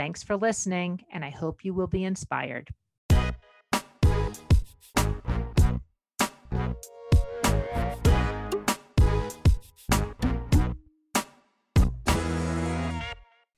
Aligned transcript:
Thanks 0.00 0.22
for 0.22 0.34
listening, 0.34 1.04
and 1.12 1.22
I 1.22 1.28
hope 1.28 1.62
you 1.62 1.74
will 1.74 1.86
be 1.86 2.04
inspired. 2.04 2.70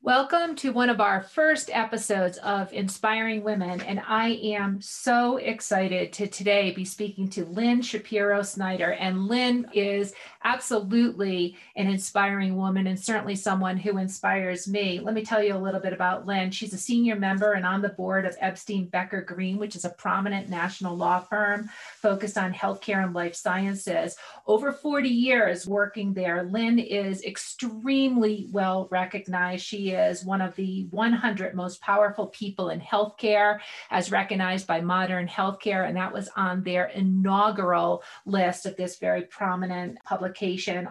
Welcome 0.04 0.56
to 0.56 0.72
one 0.72 0.90
of 0.90 1.00
our 1.00 1.22
first 1.22 1.70
episodes 1.72 2.36
of 2.38 2.72
Inspiring 2.72 3.44
Women. 3.44 3.80
And 3.82 4.02
I 4.04 4.30
am 4.42 4.80
so 4.80 5.36
excited 5.36 6.12
to 6.14 6.26
today 6.26 6.72
be 6.72 6.84
speaking 6.84 7.28
to 7.30 7.44
Lynn 7.44 7.82
Shapiro 7.82 8.42
Snyder. 8.42 8.94
And 8.94 9.28
Lynn 9.28 9.68
is 9.72 10.12
absolutely 10.44 11.56
an 11.76 11.86
inspiring 11.88 12.56
woman 12.56 12.86
and 12.86 12.98
certainly 12.98 13.34
someone 13.34 13.76
who 13.76 13.98
inspires 13.98 14.68
me. 14.68 15.00
Let 15.00 15.14
me 15.14 15.24
tell 15.24 15.42
you 15.42 15.54
a 15.54 15.58
little 15.58 15.80
bit 15.80 15.92
about 15.92 16.26
Lynn. 16.26 16.50
She's 16.50 16.72
a 16.72 16.78
senior 16.78 17.16
member 17.16 17.52
and 17.52 17.66
on 17.66 17.82
the 17.82 17.88
board 17.88 18.26
of 18.26 18.36
Epstein 18.40 18.86
Becker 18.86 19.22
Green, 19.22 19.58
which 19.58 19.76
is 19.76 19.84
a 19.84 19.90
prominent 19.90 20.48
national 20.48 20.96
law 20.96 21.20
firm 21.20 21.68
focused 22.00 22.38
on 22.38 22.52
healthcare 22.52 23.02
and 23.02 23.14
life 23.14 23.34
sciences. 23.34 24.16
Over 24.46 24.72
40 24.72 25.08
years 25.08 25.66
working 25.66 26.14
there, 26.14 26.42
Lynn 26.42 26.78
is 26.78 27.22
extremely 27.22 28.48
well 28.50 28.88
recognized. 28.90 29.64
She 29.64 29.90
is 29.90 30.24
one 30.24 30.40
of 30.40 30.54
the 30.56 30.86
100 30.90 31.54
most 31.54 31.80
powerful 31.80 32.26
people 32.28 32.70
in 32.70 32.80
healthcare, 32.80 33.60
as 33.90 34.10
recognized 34.10 34.66
by 34.66 34.80
Modern 34.80 35.26
Healthcare, 35.26 35.86
and 35.86 35.96
that 35.96 36.12
was 36.12 36.28
on 36.36 36.62
their 36.62 36.86
inaugural 36.86 38.02
list 38.26 38.66
of 38.66 38.76
this 38.76 38.98
very 38.98 39.22
prominent 39.22 39.98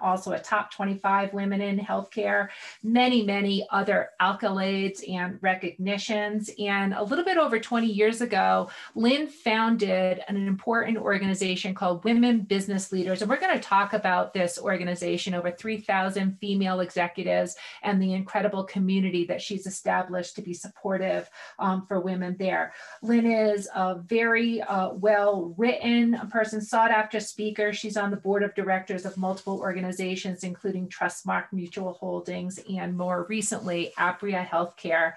Also, 0.01 0.31
a 0.31 0.39
top 0.39 0.71
25 0.71 1.33
women 1.33 1.61
in 1.61 1.79
healthcare, 1.79 2.49
many, 2.83 3.23
many 3.23 3.65
other 3.71 4.09
accolades 4.21 5.07
and 5.09 5.37
recognitions. 5.41 6.49
And 6.59 6.93
a 6.93 7.03
little 7.03 7.25
bit 7.25 7.37
over 7.37 7.59
20 7.59 7.87
years 7.87 8.21
ago, 8.21 8.69
Lynn 8.95 9.27
founded 9.27 10.21
an 10.27 10.35
important 10.35 10.97
organization 10.97 11.73
called 11.73 12.03
Women 12.03 12.41
Business 12.41 12.91
Leaders. 12.91 13.21
And 13.21 13.29
we're 13.29 13.39
going 13.39 13.57
to 13.57 13.63
talk 13.63 13.93
about 13.93 14.33
this 14.33 14.59
organization, 14.59 15.33
over 15.33 15.51
3,000 15.51 16.37
female 16.39 16.79
executives, 16.79 17.55
and 17.83 18.01
the 18.01 18.13
incredible 18.13 18.63
community 18.63 18.91
community 18.91 19.25
that 19.25 19.41
she's 19.41 19.67
established 19.67 20.35
to 20.35 20.41
be 20.41 20.53
supportive 20.53 21.29
um, 21.59 21.85
for 21.87 21.99
women 21.99 22.35
there. 22.37 22.73
Lynn 23.01 23.25
is 23.25 23.69
a 23.73 23.95
very 23.95 24.61
uh, 24.61 24.89
well 24.93 25.53
written 25.57 26.19
person, 26.29 26.61
sought 26.61 26.91
after 26.91 27.19
speaker. 27.19 27.73
She's 27.73 27.97
on 27.97 28.11
the 28.11 28.17
board 28.17 28.43
of 28.43 28.53
directors 28.53 29.05
of 29.05 29.17
multiple 29.17 29.30
organizations, 29.47 30.43
including 30.43 30.87
Trustmark 30.89 31.45
Mutual 31.51 31.93
Holdings 31.93 32.59
and 32.69 32.97
more 32.97 33.25
recently, 33.29 33.93
Apria 33.97 34.45
Healthcare. 34.47 35.13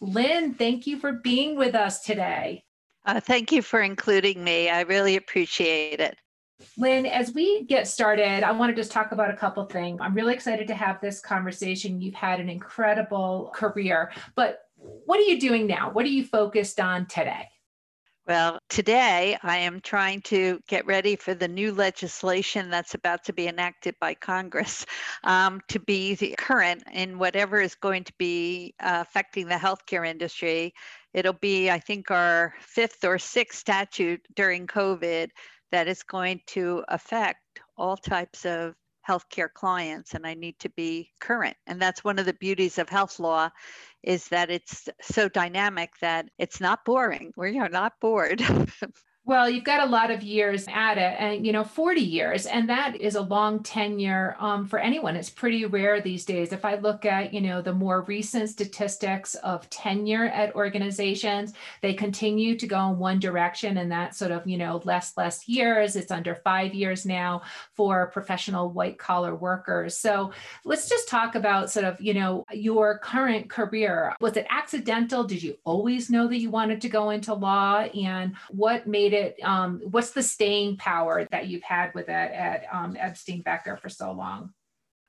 Lynn, 0.00 0.54
thank 0.54 0.86
you 0.86 0.98
for 0.98 1.12
being 1.12 1.56
with 1.56 1.74
us 1.74 2.02
today. 2.02 2.64
Uh, 3.04 3.20
thank 3.20 3.52
you 3.52 3.62
for 3.62 3.80
including 3.80 4.42
me. 4.44 4.68
I 4.68 4.82
really 4.82 5.16
appreciate 5.16 6.00
it. 6.00 6.16
Lynn, 6.76 7.06
as 7.06 7.32
we 7.32 7.64
get 7.64 7.86
started, 7.86 8.42
I 8.42 8.50
want 8.52 8.74
to 8.74 8.76
just 8.76 8.90
talk 8.90 9.12
about 9.12 9.30
a 9.30 9.36
couple 9.36 9.64
things. 9.66 10.00
I'm 10.02 10.14
really 10.14 10.34
excited 10.34 10.66
to 10.68 10.74
have 10.74 11.00
this 11.00 11.20
conversation. 11.20 12.00
You've 12.00 12.14
had 12.14 12.40
an 12.40 12.48
incredible 12.48 13.50
career, 13.54 14.10
but 14.34 14.60
what 14.76 15.18
are 15.20 15.24
you 15.24 15.40
doing 15.40 15.66
now? 15.66 15.90
What 15.90 16.04
are 16.04 16.10
you 16.10 16.24
focused 16.24 16.80
on 16.80 17.06
today? 17.06 17.48
Well, 18.28 18.60
today 18.68 19.38
I 19.42 19.56
am 19.56 19.80
trying 19.80 20.20
to 20.24 20.60
get 20.68 20.84
ready 20.84 21.16
for 21.16 21.32
the 21.32 21.48
new 21.48 21.72
legislation 21.72 22.68
that's 22.68 22.92
about 22.92 23.24
to 23.24 23.32
be 23.32 23.48
enacted 23.48 23.94
by 24.02 24.12
Congress 24.12 24.84
um, 25.24 25.62
to 25.68 25.80
be 25.80 26.34
current 26.36 26.82
in 26.92 27.18
whatever 27.18 27.58
is 27.58 27.74
going 27.74 28.04
to 28.04 28.12
be 28.18 28.74
uh, 28.80 28.98
affecting 29.08 29.48
the 29.48 29.54
healthcare 29.54 30.06
industry. 30.06 30.74
It'll 31.14 31.32
be, 31.32 31.70
I 31.70 31.78
think, 31.78 32.10
our 32.10 32.52
fifth 32.60 33.02
or 33.02 33.18
sixth 33.18 33.60
statute 33.60 34.20
during 34.36 34.66
COVID 34.66 35.30
that 35.72 35.88
is 35.88 36.02
going 36.02 36.42
to 36.48 36.84
affect 36.88 37.60
all 37.78 37.96
types 37.96 38.44
of 38.44 38.74
healthcare 39.08 39.52
clients 39.52 40.14
and 40.14 40.26
I 40.26 40.34
need 40.34 40.58
to 40.60 40.68
be 40.70 41.10
current. 41.20 41.56
And 41.66 41.80
that's 41.80 42.04
one 42.04 42.18
of 42.18 42.26
the 42.26 42.34
beauties 42.34 42.78
of 42.78 42.88
health 42.88 43.18
law 43.18 43.50
is 44.02 44.28
that 44.28 44.50
it's 44.50 44.88
so 45.00 45.28
dynamic 45.28 45.90
that 46.00 46.28
it's 46.38 46.60
not 46.60 46.84
boring. 46.84 47.32
We 47.36 47.58
are 47.58 47.68
not 47.68 47.94
bored. 48.00 48.42
Well, 49.28 49.50
you've 49.50 49.64
got 49.64 49.86
a 49.86 49.90
lot 49.90 50.10
of 50.10 50.22
years 50.22 50.64
at 50.72 50.96
it, 50.96 51.14
and 51.18 51.46
you 51.46 51.52
know, 51.52 51.62
40 51.62 52.00
years, 52.00 52.46
and 52.46 52.66
that 52.70 52.96
is 52.96 53.14
a 53.14 53.20
long 53.20 53.62
tenure 53.62 54.34
um, 54.40 54.66
for 54.66 54.78
anyone. 54.78 55.16
It's 55.16 55.28
pretty 55.28 55.66
rare 55.66 56.00
these 56.00 56.24
days. 56.24 56.50
If 56.50 56.64
I 56.64 56.76
look 56.76 57.04
at, 57.04 57.34
you 57.34 57.42
know, 57.42 57.60
the 57.60 57.74
more 57.74 58.04
recent 58.04 58.48
statistics 58.48 59.34
of 59.34 59.68
tenure 59.68 60.28
at 60.28 60.54
organizations, 60.54 61.52
they 61.82 61.92
continue 61.92 62.56
to 62.56 62.66
go 62.66 62.88
in 62.88 62.96
one 62.96 63.18
direction, 63.18 63.76
and 63.76 63.92
that 63.92 64.16
sort 64.16 64.30
of, 64.30 64.46
you 64.46 64.56
know, 64.56 64.80
less, 64.84 65.14
less 65.18 65.46
years. 65.46 65.94
It's 65.94 66.10
under 66.10 66.34
five 66.36 66.72
years 66.72 67.04
now 67.04 67.42
for 67.74 68.06
professional 68.06 68.70
white 68.70 68.96
collar 68.96 69.34
workers. 69.34 69.94
So 69.94 70.32
let's 70.64 70.88
just 70.88 71.06
talk 71.06 71.34
about 71.34 71.70
sort 71.70 71.84
of, 71.84 72.00
you 72.00 72.14
know, 72.14 72.46
your 72.50 72.98
current 73.00 73.50
career. 73.50 74.16
Was 74.22 74.38
it 74.38 74.46
accidental? 74.48 75.22
Did 75.22 75.42
you 75.42 75.58
always 75.64 76.08
know 76.08 76.28
that 76.28 76.38
you 76.38 76.48
wanted 76.48 76.80
to 76.80 76.88
go 76.88 77.10
into 77.10 77.34
law? 77.34 77.80
And 77.80 78.34
what 78.48 78.86
made 78.86 79.12
it? 79.12 79.17
It? 79.18 79.42
Um, 79.42 79.80
what's 79.90 80.10
the 80.10 80.22
staying 80.22 80.76
power 80.76 81.26
that 81.30 81.48
you've 81.48 81.62
had 81.62 81.94
with 81.94 82.08
it 82.08 82.32
at 82.32 82.64
um, 82.72 82.96
Epstein 82.98 83.42
Becker 83.42 83.76
for 83.76 83.88
so 83.88 84.12
long? 84.12 84.52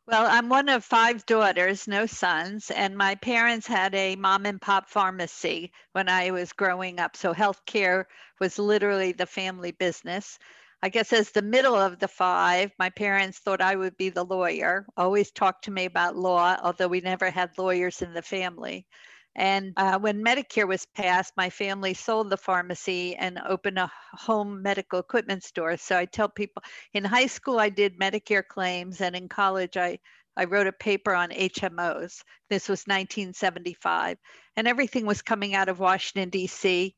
Well, 0.07 0.25
I'm 0.27 0.49
one 0.49 0.69
of 0.69 0.83
five 0.83 1.23
daughters, 1.27 1.87
no 1.87 2.07
sons, 2.07 2.71
and 2.71 2.97
my 2.97 3.13
parents 3.13 3.67
had 3.67 3.93
a 3.93 4.15
mom 4.15 4.47
and 4.47 4.59
pop 4.59 4.89
pharmacy 4.89 5.71
when 5.91 6.09
I 6.09 6.31
was 6.31 6.51
growing 6.51 6.99
up. 6.99 7.15
So 7.15 7.31
healthcare 7.31 8.05
was 8.39 8.57
literally 8.57 9.11
the 9.11 9.27
family 9.27 9.71
business. 9.71 10.39
I 10.81 10.89
guess 10.89 11.13
as 11.13 11.29
the 11.29 11.43
middle 11.43 11.75
of 11.75 11.99
the 11.99 12.07
five, 12.07 12.71
my 12.79 12.89
parents 12.89 13.37
thought 13.37 13.61
I 13.61 13.75
would 13.75 13.97
be 13.97 14.09
the 14.09 14.23
lawyer, 14.23 14.87
always 14.97 15.29
talked 15.29 15.65
to 15.65 15.71
me 15.71 15.85
about 15.85 16.15
law, 16.15 16.57
although 16.63 16.87
we 16.87 17.01
never 17.01 17.29
had 17.29 17.55
lawyers 17.59 18.01
in 18.01 18.13
the 18.13 18.23
family. 18.23 18.87
And 19.35 19.73
uh, 19.77 19.99
when 19.99 20.23
Medicare 20.23 20.67
was 20.67 20.85
passed, 20.95 21.33
my 21.37 21.49
family 21.49 21.93
sold 21.93 22.29
the 22.29 22.37
pharmacy 22.37 23.15
and 23.15 23.39
opened 23.47 23.77
a 23.77 23.91
home 24.11 24.61
medical 24.61 24.99
equipment 24.99 25.43
store. 25.43 25.77
So 25.77 25.97
I 25.97 26.05
tell 26.05 26.27
people 26.27 26.63
in 26.93 27.05
high 27.05 27.27
school, 27.27 27.59
I 27.59 27.69
did 27.69 27.99
Medicare 27.99 28.45
claims, 28.45 29.01
and 29.01 29.15
in 29.15 29.29
college, 29.29 29.77
I 29.77 29.99
I 30.37 30.45
wrote 30.45 30.67
a 30.67 30.71
paper 30.71 31.13
on 31.13 31.31
HMOs. 31.31 32.23
This 32.49 32.69
was 32.69 32.85
1975, 32.85 34.17
and 34.55 34.67
everything 34.67 35.05
was 35.05 35.21
coming 35.21 35.53
out 35.53 35.67
of 35.67 35.79
Washington, 35.79 36.29
D.C. 36.29 36.95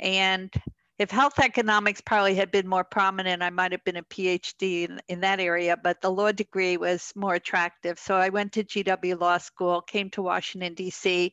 And 0.00 0.52
if 0.98 1.10
health 1.10 1.38
economics 1.38 2.00
probably 2.00 2.34
had 2.34 2.50
been 2.50 2.66
more 2.66 2.84
prominent, 2.84 3.42
I 3.42 3.50
might 3.50 3.72
have 3.72 3.84
been 3.84 3.96
a 3.96 4.02
PhD 4.02 4.88
in, 4.88 5.00
in 5.08 5.20
that 5.20 5.40
area, 5.40 5.76
but 5.76 6.00
the 6.00 6.10
law 6.10 6.32
degree 6.32 6.76
was 6.76 7.12
more 7.14 7.34
attractive. 7.34 7.98
So 7.98 8.16
I 8.16 8.28
went 8.28 8.52
to 8.54 8.64
GW 8.64 9.20
Law 9.20 9.38
School, 9.38 9.82
came 9.82 10.10
to 10.10 10.22
Washington, 10.22 10.74
D.C., 10.74 11.32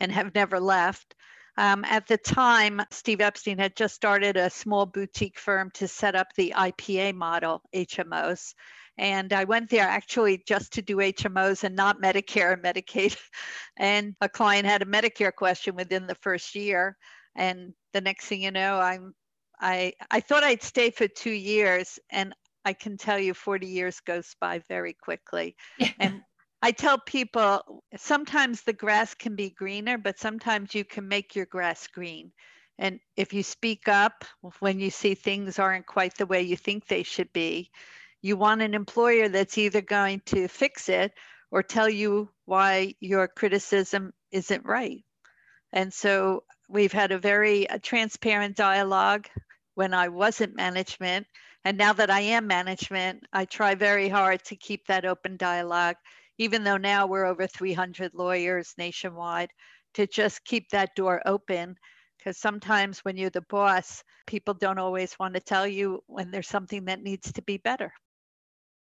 and 0.00 0.12
have 0.12 0.34
never 0.34 0.60
left. 0.60 1.14
Um, 1.56 1.84
at 1.84 2.06
the 2.06 2.16
time, 2.16 2.82
Steve 2.90 3.20
Epstein 3.20 3.58
had 3.58 3.76
just 3.76 3.94
started 3.94 4.36
a 4.36 4.50
small 4.50 4.86
boutique 4.86 5.38
firm 5.38 5.70
to 5.74 5.86
set 5.86 6.16
up 6.16 6.28
the 6.36 6.52
IPA 6.56 7.14
model 7.14 7.62
HMOs. 7.74 8.54
And 8.98 9.32
I 9.32 9.44
went 9.44 9.70
there 9.70 9.86
actually 9.86 10.42
just 10.46 10.72
to 10.74 10.82
do 10.82 10.96
HMOs 10.96 11.64
and 11.64 11.74
not 11.74 12.00
Medicare 12.00 12.52
and 12.52 12.62
Medicaid. 12.62 13.16
And 13.76 14.14
a 14.20 14.28
client 14.28 14.66
had 14.66 14.82
a 14.82 14.86
Medicare 14.86 15.34
question 15.34 15.74
within 15.74 16.06
the 16.06 16.14
first 16.16 16.54
year. 16.54 16.96
And 17.34 17.74
the 17.92 18.00
next 18.00 18.26
thing 18.26 18.42
you 18.42 18.52
know, 18.52 18.78
I'm 18.78 19.14
I 19.60 19.94
I 20.10 20.20
thought 20.20 20.44
I'd 20.44 20.62
stay 20.62 20.90
for 20.90 21.08
two 21.08 21.32
years 21.32 21.98
and 22.10 22.32
I 22.64 22.72
can 22.72 22.96
tell 22.96 23.18
you 23.18 23.34
40 23.34 23.66
years 23.66 24.00
goes 24.00 24.36
by 24.40 24.60
very 24.68 24.94
quickly. 24.94 25.56
and 25.98 26.22
I 26.64 26.70
tell 26.70 26.96
people 26.96 27.82
sometimes 27.94 28.62
the 28.62 28.72
grass 28.72 29.12
can 29.12 29.36
be 29.36 29.50
greener, 29.50 29.98
but 29.98 30.18
sometimes 30.18 30.74
you 30.74 30.82
can 30.82 31.06
make 31.06 31.36
your 31.36 31.44
grass 31.44 31.86
green. 31.88 32.32
And 32.78 33.00
if 33.18 33.34
you 33.34 33.42
speak 33.42 33.86
up 33.86 34.24
when 34.60 34.80
you 34.80 34.88
see 34.88 35.14
things 35.14 35.58
aren't 35.58 35.84
quite 35.84 36.16
the 36.16 36.24
way 36.24 36.40
you 36.40 36.56
think 36.56 36.86
they 36.86 37.02
should 37.02 37.30
be, 37.34 37.70
you 38.22 38.38
want 38.38 38.62
an 38.62 38.72
employer 38.72 39.28
that's 39.28 39.58
either 39.58 39.82
going 39.82 40.22
to 40.24 40.48
fix 40.48 40.88
it 40.88 41.12
or 41.50 41.62
tell 41.62 41.90
you 41.90 42.30
why 42.46 42.94
your 42.98 43.28
criticism 43.28 44.14
isn't 44.32 44.64
right. 44.64 45.04
And 45.74 45.92
so 45.92 46.44
we've 46.70 46.94
had 46.94 47.12
a 47.12 47.18
very 47.18 47.68
uh, 47.68 47.78
transparent 47.82 48.56
dialogue 48.56 49.28
when 49.74 49.92
I 49.92 50.08
wasn't 50.08 50.56
management. 50.56 51.26
And 51.66 51.76
now 51.76 51.92
that 51.92 52.10
I 52.10 52.20
am 52.20 52.46
management, 52.46 53.24
I 53.34 53.44
try 53.44 53.74
very 53.74 54.08
hard 54.08 54.42
to 54.44 54.56
keep 54.56 54.86
that 54.86 55.04
open 55.04 55.36
dialogue, 55.36 55.96
even 56.38 56.64
though 56.64 56.76
now 56.76 57.06
we're 57.06 57.24
over 57.26 57.46
300 57.46 58.14
lawyers 58.14 58.74
nationwide, 58.78 59.50
to 59.94 60.06
just 60.06 60.44
keep 60.44 60.68
that 60.70 60.94
door 60.96 61.22
open. 61.26 61.76
Because 62.18 62.38
sometimes 62.38 63.00
when 63.00 63.16
you're 63.16 63.30
the 63.30 63.42
boss, 63.50 64.02
people 64.26 64.54
don't 64.54 64.78
always 64.78 65.18
want 65.18 65.34
to 65.34 65.40
tell 65.40 65.66
you 65.66 66.02
when 66.06 66.30
there's 66.30 66.48
something 66.48 66.86
that 66.86 67.02
needs 67.02 67.32
to 67.32 67.42
be 67.42 67.58
better. 67.58 67.92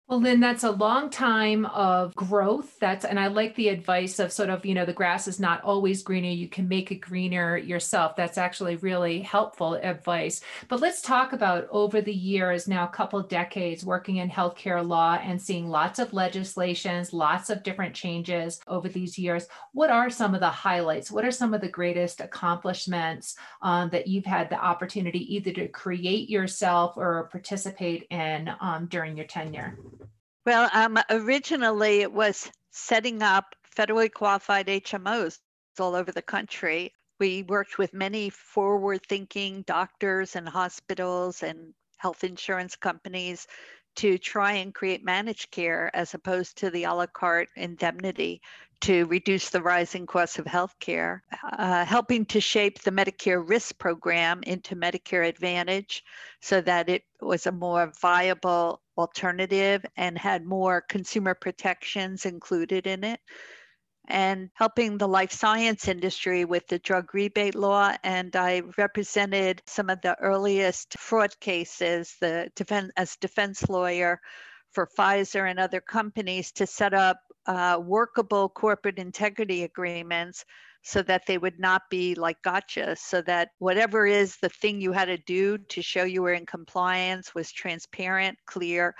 Well, 0.07 0.21
Lynn, 0.21 0.39
that's 0.39 0.63
a 0.63 0.69
long 0.69 1.09
time 1.09 1.65
of 1.65 2.13
growth. 2.13 2.77
That's, 2.79 3.05
and 3.05 3.19
I 3.19 3.25
like 3.25 3.55
the 3.55 3.69
advice 3.69 4.19
of 4.19 4.31
sort 4.31 4.51
of, 4.51 4.63
you 4.63 4.75
know, 4.75 4.85
the 4.85 4.93
grass 4.93 5.27
is 5.27 5.39
not 5.39 5.63
always 5.63 6.03
greener. 6.03 6.29
You 6.29 6.47
can 6.47 6.67
make 6.67 6.91
it 6.91 7.01
greener 7.01 7.57
yourself. 7.57 8.15
That's 8.15 8.37
actually 8.37 8.75
really 8.75 9.21
helpful 9.21 9.73
advice. 9.73 10.41
But 10.67 10.79
let's 10.79 11.01
talk 11.01 11.33
about 11.33 11.67
over 11.71 12.01
the 12.01 12.13
years, 12.13 12.67
now 12.67 12.85
a 12.85 12.89
couple 12.89 13.19
decades 13.23 13.83
working 13.83 14.17
in 14.17 14.29
healthcare 14.29 14.87
law 14.87 15.15
and 15.23 15.41
seeing 15.41 15.69
lots 15.69 15.97
of 15.97 16.13
legislations, 16.13 17.11
lots 17.11 17.49
of 17.49 17.63
different 17.63 17.95
changes 17.95 18.61
over 18.67 18.87
these 18.87 19.17
years. 19.17 19.47
What 19.71 19.89
are 19.89 20.11
some 20.11 20.35
of 20.35 20.39
the 20.39 20.49
highlights? 20.49 21.09
What 21.09 21.25
are 21.25 21.31
some 21.31 21.55
of 21.55 21.61
the 21.61 21.67
greatest 21.67 22.21
accomplishments 22.21 23.37
um, 23.63 23.89
that 23.89 24.05
you've 24.05 24.25
had 24.25 24.51
the 24.51 24.63
opportunity 24.63 25.33
either 25.33 25.51
to 25.53 25.67
create 25.67 26.29
yourself 26.29 26.95
or 26.95 27.27
participate 27.31 28.05
in 28.11 28.51
um, 28.61 28.85
during 28.85 29.17
your 29.17 29.25
tenure? 29.25 29.79
Well, 30.45 30.69
um, 30.73 30.99
originally 31.09 32.01
it 32.01 32.13
was 32.13 32.51
setting 32.69 33.23
up 33.23 33.55
federally 33.75 34.11
qualified 34.13 34.67
HMOs 34.67 35.39
all 35.79 35.95
over 35.95 36.11
the 36.11 36.21
country. 36.21 36.93
We 37.19 37.43
worked 37.43 37.77
with 37.79 37.93
many 37.93 38.29
forward 38.29 39.01
thinking 39.07 39.63
doctors 39.63 40.35
and 40.35 40.47
hospitals 40.47 41.41
and 41.41 41.73
health 41.97 42.23
insurance 42.23 42.75
companies 42.75 43.47
to 43.95 44.19
try 44.19 44.53
and 44.53 44.75
create 44.75 45.03
managed 45.03 45.49
care 45.49 45.89
as 45.95 46.13
opposed 46.13 46.57
to 46.57 46.69
the 46.69 46.83
a 46.83 46.93
la 46.93 47.07
carte 47.07 47.49
indemnity 47.55 48.41
to 48.81 49.05
reduce 49.05 49.49
the 49.49 49.61
rising 49.61 50.05
costs 50.05 50.37
of 50.37 50.45
healthcare, 50.45 51.21
uh, 51.57 51.85
helping 51.85 52.25
to 52.25 52.39
shape 52.39 52.79
the 52.81 52.91
Medicare 52.91 53.41
risk 53.49 53.79
program 53.79 54.43
into 54.43 54.75
Medicare 54.75 55.27
Advantage 55.27 56.03
so 56.41 56.61
that 56.61 56.87
it 56.89 57.03
was 57.21 57.47
a 57.47 57.51
more 57.51 57.91
viable 57.99 58.81
alternative 58.97 59.85
and 59.97 60.17
had 60.17 60.45
more 60.45 60.81
consumer 60.81 61.33
protections 61.33 62.25
included 62.25 62.87
in 62.87 63.03
it 63.03 63.19
and 64.07 64.49
helping 64.53 64.97
the 64.97 65.07
life 65.07 65.31
science 65.31 65.87
industry 65.87 66.45
with 66.45 66.67
the 66.67 66.79
drug 66.79 67.13
rebate 67.13 67.55
law. 67.55 67.93
And 68.03 68.35
I 68.35 68.61
represented 68.77 69.61
some 69.65 69.89
of 69.89 70.01
the 70.01 70.15
earliest 70.19 70.97
fraud 70.99 71.39
cases 71.39 72.15
the 72.21 72.49
defense, 72.55 72.91
as 72.97 73.15
defense 73.17 73.67
lawyer 73.67 74.19
for 74.71 74.87
Pfizer 74.97 75.49
and 75.49 75.59
other 75.59 75.81
companies 75.81 76.51
to 76.53 76.67
set 76.67 76.93
up 76.93 77.19
uh, 77.47 77.79
workable 77.81 78.49
corporate 78.49 78.99
integrity 78.99 79.63
agreements 79.63 80.45
so 80.85 81.01
that 81.01 81.25
they 81.25 81.39
would 81.39 81.59
not 81.59 81.81
be 81.89 82.13
like 82.13 82.39
gotcha, 82.43 82.95
so 82.95 83.19
that 83.23 83.49
whatever 83.57 84.05
is 84.05 84.37
the 84.37 84.49
thing 84.49 84.79
you 84.79 84.91
had 84.91 85.05
to 85.05 85.17
do 85.17 85.57
to 85.57 85.81
show 85.81 86.03
you 86.03 86.21
were 86.21 86.33
in 86.33 86.45
compliance 86.45 87.33
was 87.33 87.51
transparent, 87.51 88.37
clear, 88.45 88.93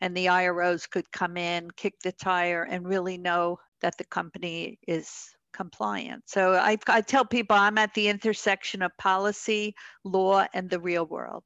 and 0.00 0.16
the 0.16 0.26
IROs 0.26 0.88
could 0.88 1.10
come 1.12 1.36
in, 1.36 1.70
kick 1.72 1.94
the 2.02 2.12
tire, 2.12 2.62
and 2.62 2.88
really 2.88 3.18
know 3.18 3.58
that 3.82 3.98
the 3.98 4.04
company 4.04 4.78
is 4.88 5.28
compliant. 5.52 6.22
So 6.26 6.54
I, 6.54 6.78
I 6.86 7.02
tell 7.02 7.26
people 7.26 7.56
I'm 7.56 7.76
at 7.76 7.92
the 7.92 8.08
intersection 8.08 8.80
of 8.80 8.90
policy, 8.96 9.74
law, 10.04 10.46
and 10.54 10.70
the 10.70 10.80
real 10.80 11.04
world. 11.04 11.44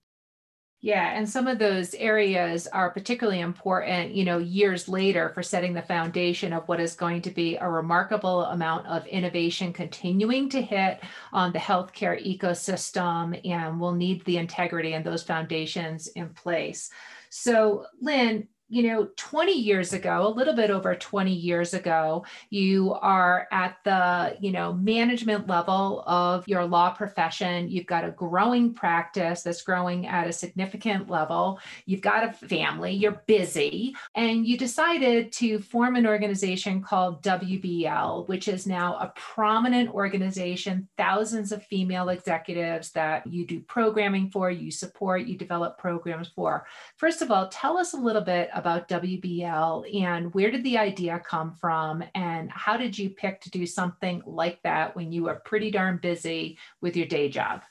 Yeah, 0.84 1.16
and 1.16 1.30
some 1.30 1.46
of 1.46 1.60
those 1.60 1.94
areas 1.94 2.66
are 2.66 2.90
particularly 2.90 3.38
important, 3.38 4.16
you 4.16 4.24
know, 4.24 4.38
years 4.38 4.88
later 4.88 5.28
for 5.28 5.40
setting 5.40 5.74
the 5.74 5.82
foundation 5.82 6.52
of 6.52 6.66
what 6.66 6.80
is 6.80 6.96
going 6.96 7.22
to 7.22 7.30
be 7.30 7.54
a 7.54 7.70
remarkable 7.70 8.46
amount 8.46 8.88
of 8.88 9.06
innovation 9.06 9.72
continuing 9.72 10.48
to 10.48 10.60
hit 10.60 10.98
on 11.32 11.52
the 11.52 11.60
healthcare 11.60 12.20
ecosystem, 12.20 13.40
and 13.48 13.80
we'll 13.80 13.92
need 13.94 14.24
the 14.24 14.38
integrity 14.38 14.94
and 14.94 15.04
those 15.04 15.22
foundations 15.22 16.08
in 16.08 16.30
place. 16.30 16.90
So, 17.30 17.86
Lynn, 18.00 18.48
you 18.72 18.82
know 18.82 19.08
20 19.16 19.52
years 19.52 19.92
ago 19.92 20.26
a 20.26 20.32
little 20.36 20.54
bit 20.54 20.70
over 20.70 20.94
20 20.94 21.32
years 21.32 21.74
ago 21.74 22.24
you 22.50 22.94
are 22.94 23.46
at 23.52 23.76
the 23.84 24.36
you 24.40 24.50
know 24.50 24.72
management 24.72 25.46
level 25.46 26.02
of 26.06 26.46
your 26.48 26.64
law 26.64 26.90
profession. 26.90 27.68
You've 27.70 27.86
got 27.86 28.04
a 28.04 28.10
growing 28.10 28.74
practice 28.74 29.42
that's 29.42 29.62
growing 29.62 30.06
at 30.06 30.26
a 30.26 30.32
significant 30.32 31.10
level. 31.10 31.60
You've 31.86 32.00
got 32.00 32.24
a 32.24 32.32
family. 32.32 32.92
You're 32.92 33.22
busy. 33.26 33.94
And 34.14 34.46
you 34.46 34.56
decided 34.56 35.32
to 35.32 35.58
form 35.58 35.96
an 35.96 36.06
organization 36.06 36.82
called 36.82 37.22
WBL 37.22 38.28
which 38.28 38.48
is 38.48 38.66
now 38.66 38.94
a 38.96 39.12
prominent 39.16 39.90
organization. 39.90 40.88
Thousands 40.96 41.52
of 41.52 41.64
female 41.64 42.08
executives 42.08 42.90
that 42.92 43.26
you 43.26 43.46
do 43.46 43.60
programming 43.60 44.30
for 44.30 44.50
you 44.50 44.70
support 44.70 45.26
you 45.26 45.36
develop 45.36 45.78
programs 45.78 46.28
for. 46.28 46.66
First 46.96 47.22
of 47.22 47.30
all 47.30 47.48
tell 47.48 47.76
us 47.76 47.92
a 47.92 47.98
little 47.98 48.22
bit 48.22 48.48
about 48.54 48.61
WBL 48.62 50.02
and 50.02 50.32
where 50.34 50.50
did 50.50 50.64
the 50.64 50.78
idea 50.78 51.20
come 51.24 51.52
from? 51.52 52.02
And 52.14 52.50
how 52.50 52.76
did 52.76 52.98
you 52.98 53.10
pick 53.10 53.40
to 53.42 53.50
do 53.50 53.66
something 53.66 54.22
like 54.26 54.60
that 54.62 54.94
when 54.96 55.12
you 55.12 55.24
were 55.24 55.42
pretty 55.44 55.70
darn 55.70 55.98
busy 55.98 56.58
with 56.80 56.96
your 56.96 57.06
day 57.06 57.28
job? 57.28 57.62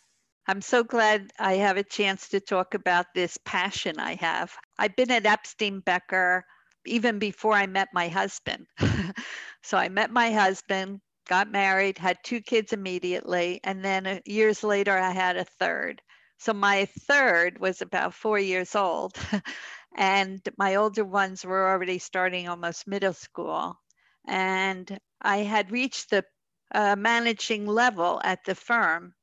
I'm 0.48 0.62
so 0.62 0.84
glad 0.84 1.32
I 1.40 1.54
have 1.54 1.78
a 1.78 1.84
chance 1.84 2.28
to 2.30 2.40
talk 2.40 2.74
about 2.74 3.06
this 3.14 3.38
passion 3.46 4.00
I 4.00 4.16
have. 4.16 4.56
I've 4.80 4.96
been 4.96 5.12
at 5.12 5.26
Epstein 5.26 5.80
Becker 5.82 6.46
even 6.86 7.20
before 7.20 7.54
I 7.54 7.68
met 7.68 7.90
my 7.94 8.08
husband. 8.08 8.66
so 9.64 9.78
I 9.78 9.90
met 9.90 10.12
my 10.12 10.32
husband, 10.32 11.00
got 11.28 11.52
married, 11.52 11.98
had 11.98 12.18
two 12.24 12.42
kids 12.42 12.74
immediately, 12.74 13.60
and 13.64 13.86
then 13.86 14.08
uh, 14.08 14.20
years 14.26 14.64
later 14.64 14.98
I 14.98 15.12
had 15.12 15.38
a 15.38 15.46
third. 15.46 16.02
So 16.42 16.54
my 16.54 16.86
third 17.08 17.60
was 17.60 17.82
about 17.82 18.16
four 18.16 18.40
years 18.40 18.76
old. 18.76 19.16
and 19.96 20.42
my 20.58 20.76
older 20.76 21.06
ones 21.06 21.46
were 21.46 21.70
already 21.70 22.00
starting 22.00 22.50
almost 22.50 22.88
middle 22.88 23.14
school. 23.14 23.80
And 24.28 25.00
I 25.22 25.38
had 25.38 25.72
reached 25.72 26.10
the 26.10 26.26
uh, 26.74 26.96
managing 26.98 27.68
level 27.68 28.20
at 28.24 28.44
the 28.44 28.56
firm. 28.56 29.14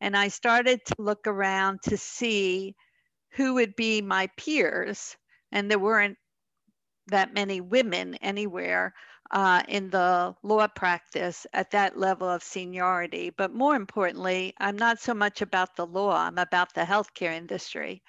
And 0.00 0.16
I 0.16 0.28
started 0.28 0.80
to 0.86 0.94
look 0.98 1.26
around 1.26 1.80
to 1.82 1.98
see 1.98 2.74
who 3.32 3.54
would 3.54 3.76
be 3.76 4.00
my 4.00 4.28
peers. 4.38 5.16
And 5.52 5.70
there 5.70 5.78
weren't 5.78 6.16
that 7.08 7.34
many 7.34 7.60
women 7.60 8.14
anywhere 8.16 8.94
uh, 9.32 9.62
in 9.68 9.90
the 9.90 10.34
law 10.42 10.66
practice 10.68 11.46
at 11.52 11.70
that 11.70 11.98
level 11.98 12.28
of 12.28 12.42
seniority. 12.42 13.30
But 13.30 13.54
more 13.54 13.74
importantly, 13.74 14.54
I'm 14.58 14.76
not 14.76 15.00
so 15.00 15.14
much 15.14 15.42
about 15.42 15.74
the 15.76 15.86
law, 15.86 16.16
I'm 16.16 16.38
about 16.38 16.74
the 16.74 16.82
healthcare 16.82 17.32
industry. 17.32 18.02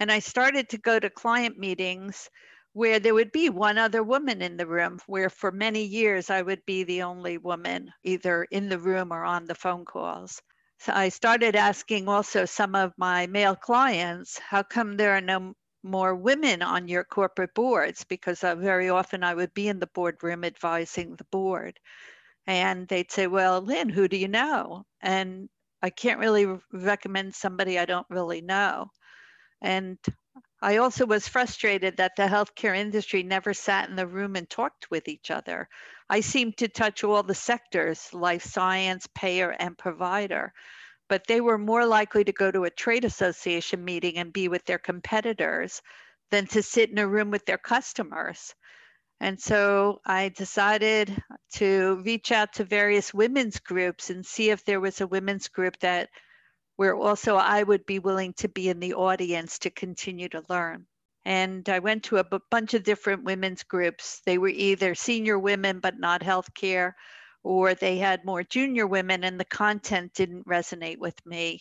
And 0.00 0.10
I 0.10 0.18
started 0.18 0.68
to 0.70 0.78
go 0.78 0.98
to 0.98 1.10
client 1.10 1.58
meetings 1.58 2.28
where 2.72 2.98
there 2.98 3.14
would 3.14 3.30
be 3.30 3.50
one 3.50 3.78
other 3.78 4.02
woman 4.02 4.42
in 4.42 4.56
the 4.56 4.66
room, 4.66 4.98
where 5.06 5.30
for 5.30 5.52
many 5.52 5.84
years 5.84 6.28
I 6.28 6.42
would 6.42 6.66
be 6.66 6.82
the 6.82 7.02
only 7.02 7.38
woman, 7.38 7.92
either 8.02 8.42
in 8.50 8.68
the 8.68 8.80
room 8.80 9.12
or 9.12 9.24
on 9.24 9.44
the 9.44 9.54
phone 9.54 9.84
calls. 9.84 10.42
So 10.80 10.92
I 10.92 11.08
started 11.10 11.54
asking 11.54 12.08
also 12.08 12.44
some 12.44 12.74
of 12.74 12.92
my 12.98 13.28
male 13.28 13.54
clients, 13.54 14.38
how 14.38 14.64
come 14.64 14.96
there 14.96 15.16
are 15.16 15.20
no 15.20 15.54
more 15.84 16.14
women 16.14 16.62
on 16.62 16.88
your 16.88 17.04
corporate 17.04 17.54
boards? 17.54 18.04
Because 18.04 18.42
uh, 18.42 18.56
very 18.56 18.88
often 18.88 19.22
I 19.22 19.34
would 19.34 19.54
be 19.54 19.68
in 19.68 19.78
the 19.78 19.86
boardroom 19.86 20.44
advising 20.44 21.14
the 21.14 21.26
board. 21.30 21.78
And 22.46 22.88
they'd 22.88 23.12
say, 23.12 23.26
Well, 23.26 23.60
Lynn, 23.60 23.88
who 23.88 24.08
do 24.08 24.16
you 24.16 24.28
know? 24.28 24.84
And 25.00 25.48
I 25.82 25.90
can't 25.90 26.18
really 26.20 26.46
recommend 26.72 27.34
somebody 27.34 27.78
I 27.78 27.84
don't 27.84 28.06
really 28.10 28.40
know. 28.40 28.90
And 29.62 29.98
I 30.62 30.78
also 30.78 31.04
was 31.04 31.28
frustrated 31.28 31.98
that 31.98 32.16
the 32.16 32.22
healthcare 32.22 32.76
industry 32.76 33.22
never 33.22 33.52
sat 33.52 33.88
in 33.90 33.96
the 33.96 34.06
room 34.06 34.34
and 34.34 34.48
talked 34.48 34.90
with 34.90 35.08
each 35.08 35.30
other. 35.30 35.68
I 36.08 36.20
seemed 36.20 36.56
to 36.58 36.68
touch 36.68 37.04
all 37.04 37.22
the 37.22 37.34
sectors 37.34 38.12
life 38.14 38.42
science, 38.42 39.06
payer, 39.14 39.50
and 39.50 39.76
provider, 39.76 40.54
but 41.08 41.26
they 41.26 41.40
were 41.40 41.58
more 41.58 41.84
likely 41.86 42.24
to 42.24 42.32
go 42.32 42.50
to 42.50 42.64
a 42.64 42.70
trade 42.70 43.04
association 43.04 43.84
meeting 43.84 44.16
and 44.16 44.32
be 44.32 44.48
with 44.48 44.64
their 44.64 44.78
competitors 44.78 45.82
than 46.30 46.46
to 46.46 46.62
sit 46.62 46.90
in 46.90 46.98
a 46.98 47.06
room 47.06 47.30
with 47.30 47.44
their 47.46 47.58
customers. 47.58 48.54
And 49.20 49.40
so 49.40 50.00
I 50.04 50.30
decided 50.30 51.16
to 51.54 52.02
reach 52.04 52.32
out 52.32 52.54
to 52.54 52.64
various 52.64 53.14
women's 53.14 53.60
groups 53.60 54.10
and 54.10 54.26
see 54.26 54.50
if 54.50 54.64
there 54.64 54.80
was 54.80 55.00
a 55.00 55.06
women's 55.06 55.48
group 55.48 55.78
that 55.80 56.08
where 56.76 56.96
also 56.96 57.36
I 57.36 57.62
would 57.62 57.86
be 57.86 58.00
willing 58.00 58.34
to 58.34 58.48
be 58.48 58.68
in 58.68 58.80
the 58.80 58.94
audience 58.94 59.60
to 59.60 59.70
continue 59.70 60.28
to 60.30 60.42
learn. 60.48 60.86
And 61.24 61.66
I 61.68 61.78
went 61.78 62.02
to 62.04 62.18
a 62.18 62.40
bunch 62.50 62.74
of 62.74 62.82
different 62.82 63.24
women's 63.24 63.62
groups. 63.62 64.20
They 64.26 64.36
were 64.36 64.48
either 64.48 64.94
senior 64.94 65.38
women, 65.38 65.78
but 65.78 65.98
not 65.98 66.20
healthcare, 66.20 66.92
or 67.44 67.74
they 67.74 67.98
had 67.98 68.24
more 68.24 68.42
junior 68.42 68.86
women 68.86 69.22
and 69.22 69.38
the 69.38 69.44
content 69.44 70.12
didn't 70.14 70.48
resonate 70.48 70.98
with 70.98 71.14
me. 71.26 71.60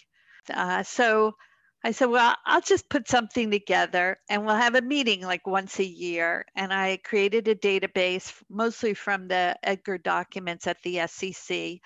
Uh, 0.51 0.81
so 0.81 1.35
I 1.83 1.91
said, 1.91 2.05
well, 2.05 2.35
I'll 2.45 2.61
just 2.61 2.89
put 2.89 3.09
something 3.09 3.51
together 3.51 4.17
and 4.29 4.45
we'll 4.45 4.55
have 4.55 4.75
a 4.75 4.81
meeting 4.81 5.21
like 5.21 5.45
once 5.45 5.79
a 5.79 5.85
year. 5.85 6.45
And 6.55 6.73
I 6.73 6.97
created 7.03 7.47
a 7.49 7.55
database 7.55 8.33
mostly 8.49 8.93
from 8.93 9.27
the 9.27 9.57
Edgar 9.61 9.97
documents 9.97 10.65
at 10.65 10.81
the 10.83 11.05
SEC 11.07 11.79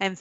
and 0.00 0.18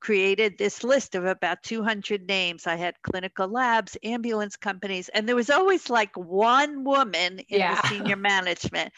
created 0.00 0.58
this 0.58 0.82
list 0.82 1.14
of 1.14 1.24
about 1.24 1.62
200 1.62 2.26
names. 2.26 2.66
I 2.66 2.74
had 2.74 3.00
clinical 3.02 3.46
labs, 3.46 3.96
ambulance 4.02 4.56
companies, 4.56 5.08
and 5.08 5.28
there 5.28 5.36
was 5.36 5.48
always 5.48 5.88
like 5.88 6.16
one 6.16 6.82
woman 6.82 7.38
in 7.38 7.60
yeah. 7.60 7.80
the 7.80 7.86
senior 7.86 8.16
management. 8.16 8.92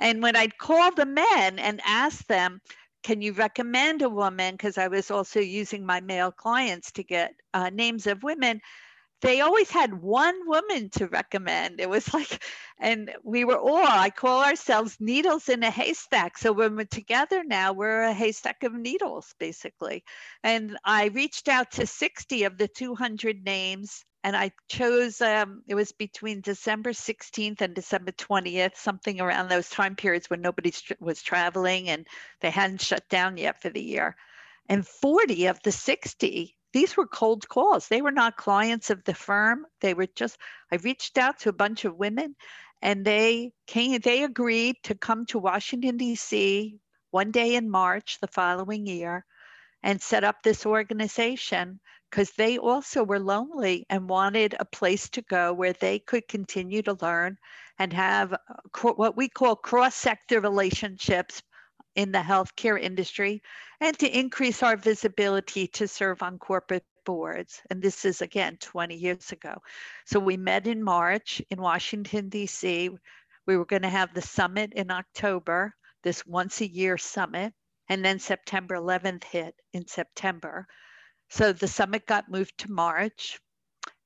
And 0.00 0.20
when 0.20 0.34
I'd 0.34 0.58
call 0.58 0.92
the 0.92 1.06
men 1.06 1.60
and 1.60 1.80
ask 1.86 2.26
them, 2.26 2.60
can 3.02 3.22
you 3.22 3.32
recommend 3.32 4.02
a 4.02 4.08
woman? 4.08 4.54
Because 4.54 4.78
I 4.78 4.88
was 4.88 5.10
also 5.10 5.40
using 5.40 5.84
my 5.84 6.00
male 6.00 6.32
clients 6.32 6.92
to 6.92 7.02
get 7.02 7.34
uh, 7.54 7.70
names 7.70 8.06
of 8.06 8.22
women 8.22 8.60
they 9.20 9.40
always 9.40 9.70
had 9.70 10.00
one 10.00 10.46
woman 10.46 10.90
to 10.90 11.08
recommend. 11.08 11.80
It 11.80 11.90
was 11.90 12.12
like, 12.14 12.42
and 12.78 13.10
we 13.24 13.44
were 13.44 13.58
all, 13.58 13.84
I 13.84 14.10
call 14.10 14.44
ourselves 14.44 14.96
needles 15.00 15.48
in 15.48 15.62
a 15.62 15.70
haystack. 15.70 16.38
So 16.38 16.52
when 16.52 16.76
we're 16.76 16.84
together 16.84 17.42
now, 17.44 17.72
we're 17.72 18.02
a 18.02 18.12
haystack 18.12 18.62
of 18.62 18.74
needles, 18.74 19.34
basically. 19.38 20.04
And 20.42 20.78
I 20.84 21.06
reached 21.06 21.48
out 21.48 21.72
to 21.72 21.86
60 21.86 22.44
of 22.44 22.58
the 22.58 22.68
200 22.68 23.44
names. 23.44 24.04
And 24.28 24.36
I 24.36 24.52
chose, 24.68 25.22
um, 25.22 25.62
it 25.66 25.74
was 25.74 25.92
between 25.92 26.42
December 26.42 26.90
16th 26.90 27.62
and 27.62 27.74
December 27.74 28.12
20th, 28.12 28.76
something 28.76 29.22
around 29.22 29.48
those 29.48 29.70
time 29.70 29.96
periods 29.96 30.28
when 30.28 30.42
nobody 30.42 30.70
was 31.00 31.22
traveling 31.22 31.88
and 31.88 32.06
they 32.40 32.50
hadn't 32.50 32.82
shut 32.82 33.08
down 33.08 33.38
yet 33.38 33.62
for 33.62 33.70
the 33.70 33.82
year. 33.82 34.16
And 34.68 34.86
40 34.86 35.46
of 35.46 35.62
the 35.62 35.72
60 35.72 36.54
these 36.74 36.94
were 36.94 37.06
cold 37.06 37.48
calls. 37.48 37.88
They 37.88 38.02
were 38.02 38.12
not 38.12 38.36
clients 38.36 38.90
of 38.90 39.02
the 39.04 39.14
firm. 39.14 39.64
They 39.80 39.94
were 39.94 40.08
just, 40.14 40.36
I 40.70 40.76
reached 40.76 41.16
out 41.16 41.38
to 41.38 41.48
a 41.48 41.54
bunch 41.54 41.86
of 41.86 41.96
women 41.96 42.36
and 42.82 43.06
they 43.06 43.52
came, 43.66 43.98
they 43.98 44.24
agreed 44.24 44.76
to 44.82 44.94
come 44.94 45.24
to 45.28 45.38
Washington, 45.38 45.96
D.C. 45.96 46.78
one 47.12 47.30
day 47.30 47.54
in 47.54 47.70
March 47.70 48.18
the 48.20 48.26
following 48.26 48.86
year 48.86 49.24
and 49.82 50.02
set 50.02 50.22
up 50.22 50.42
this 50.42 50.66
organization 50.66 51.80
because 52.10 52.30
they 52.32 52.58
also 52.58 53.02
were 53.02 53.18
lonely 53.18 53.84
and 53.90 54.08
wanted 54.08 54.54
a 54.58 54.64
place 54.64 55.08
to 55.10 55.22
go 55.22 55.52
where 55.52 55.74
they 55.74 55.98
could 55.98 56.26
continue 56.28 56.82
to 56.82 56.96
learn 57.00 57.36
and 57.78 57.92
have 57.92 58.32
uh, 58.32 58.38
what 58.96 59.16
we 59.16 59.28
call 59.28 59.54
cross 59.56 59.94
sector 59.94 60.40
relationships 60.40 61.42
in 61.96 62.12
the 62.12 62.18
healthcare 62.18 62.80
industry 62.80 63.42
and 63.80 63.98
to 63.98 64.18
increase 64.18 64.62
our 64.62 64.76
visibility 64.76 65.66
to 65.66 65.88
serve 65.88 66.22
on 66.22 66.38
corporate 66.38 66.84
boards. 67.04 67.60
And 67.70 67.82
this 67.82 68.04
is 68.04 68.22
again 68.22 68.56
20 68.60 68.94
years 68.94 69.32
ago. 69.32 69.54
So 70.04 70.20
we 70.20 70.36
met 70.36 70.66
in 70.66 70.82
March 70.82 71.42
in 71.50 71.60
Washington, 71.60 72.28
D.C. 72.28 72.90
We 73.46 73.56
were 73.56 73.64
going 73.64 73.82
to 73.82 73.88
have 73.88 74.14
the 74.14 74.22
summit 74.22 74.72
in 74.74 74.90
October, 74.90 75.74
this 76.02 76.26
once 76.26 76.60
a 76.60 76.70
year 76.70 76.98
summit. 76.98 77.52
And 77.88 78.04
then 78.04 78.18
September 78.18 78.76
11th 78.76 79.24
hit 79.24 79.54
in 79.72 79.86
September. 79.86 80.66
So 81.30 81.52
the 81.52 81.68
summit 81.68 82.06
got 82.06 82.30
moved 82.30 82.58
to 82.58 82.70
March, 82.70 83.38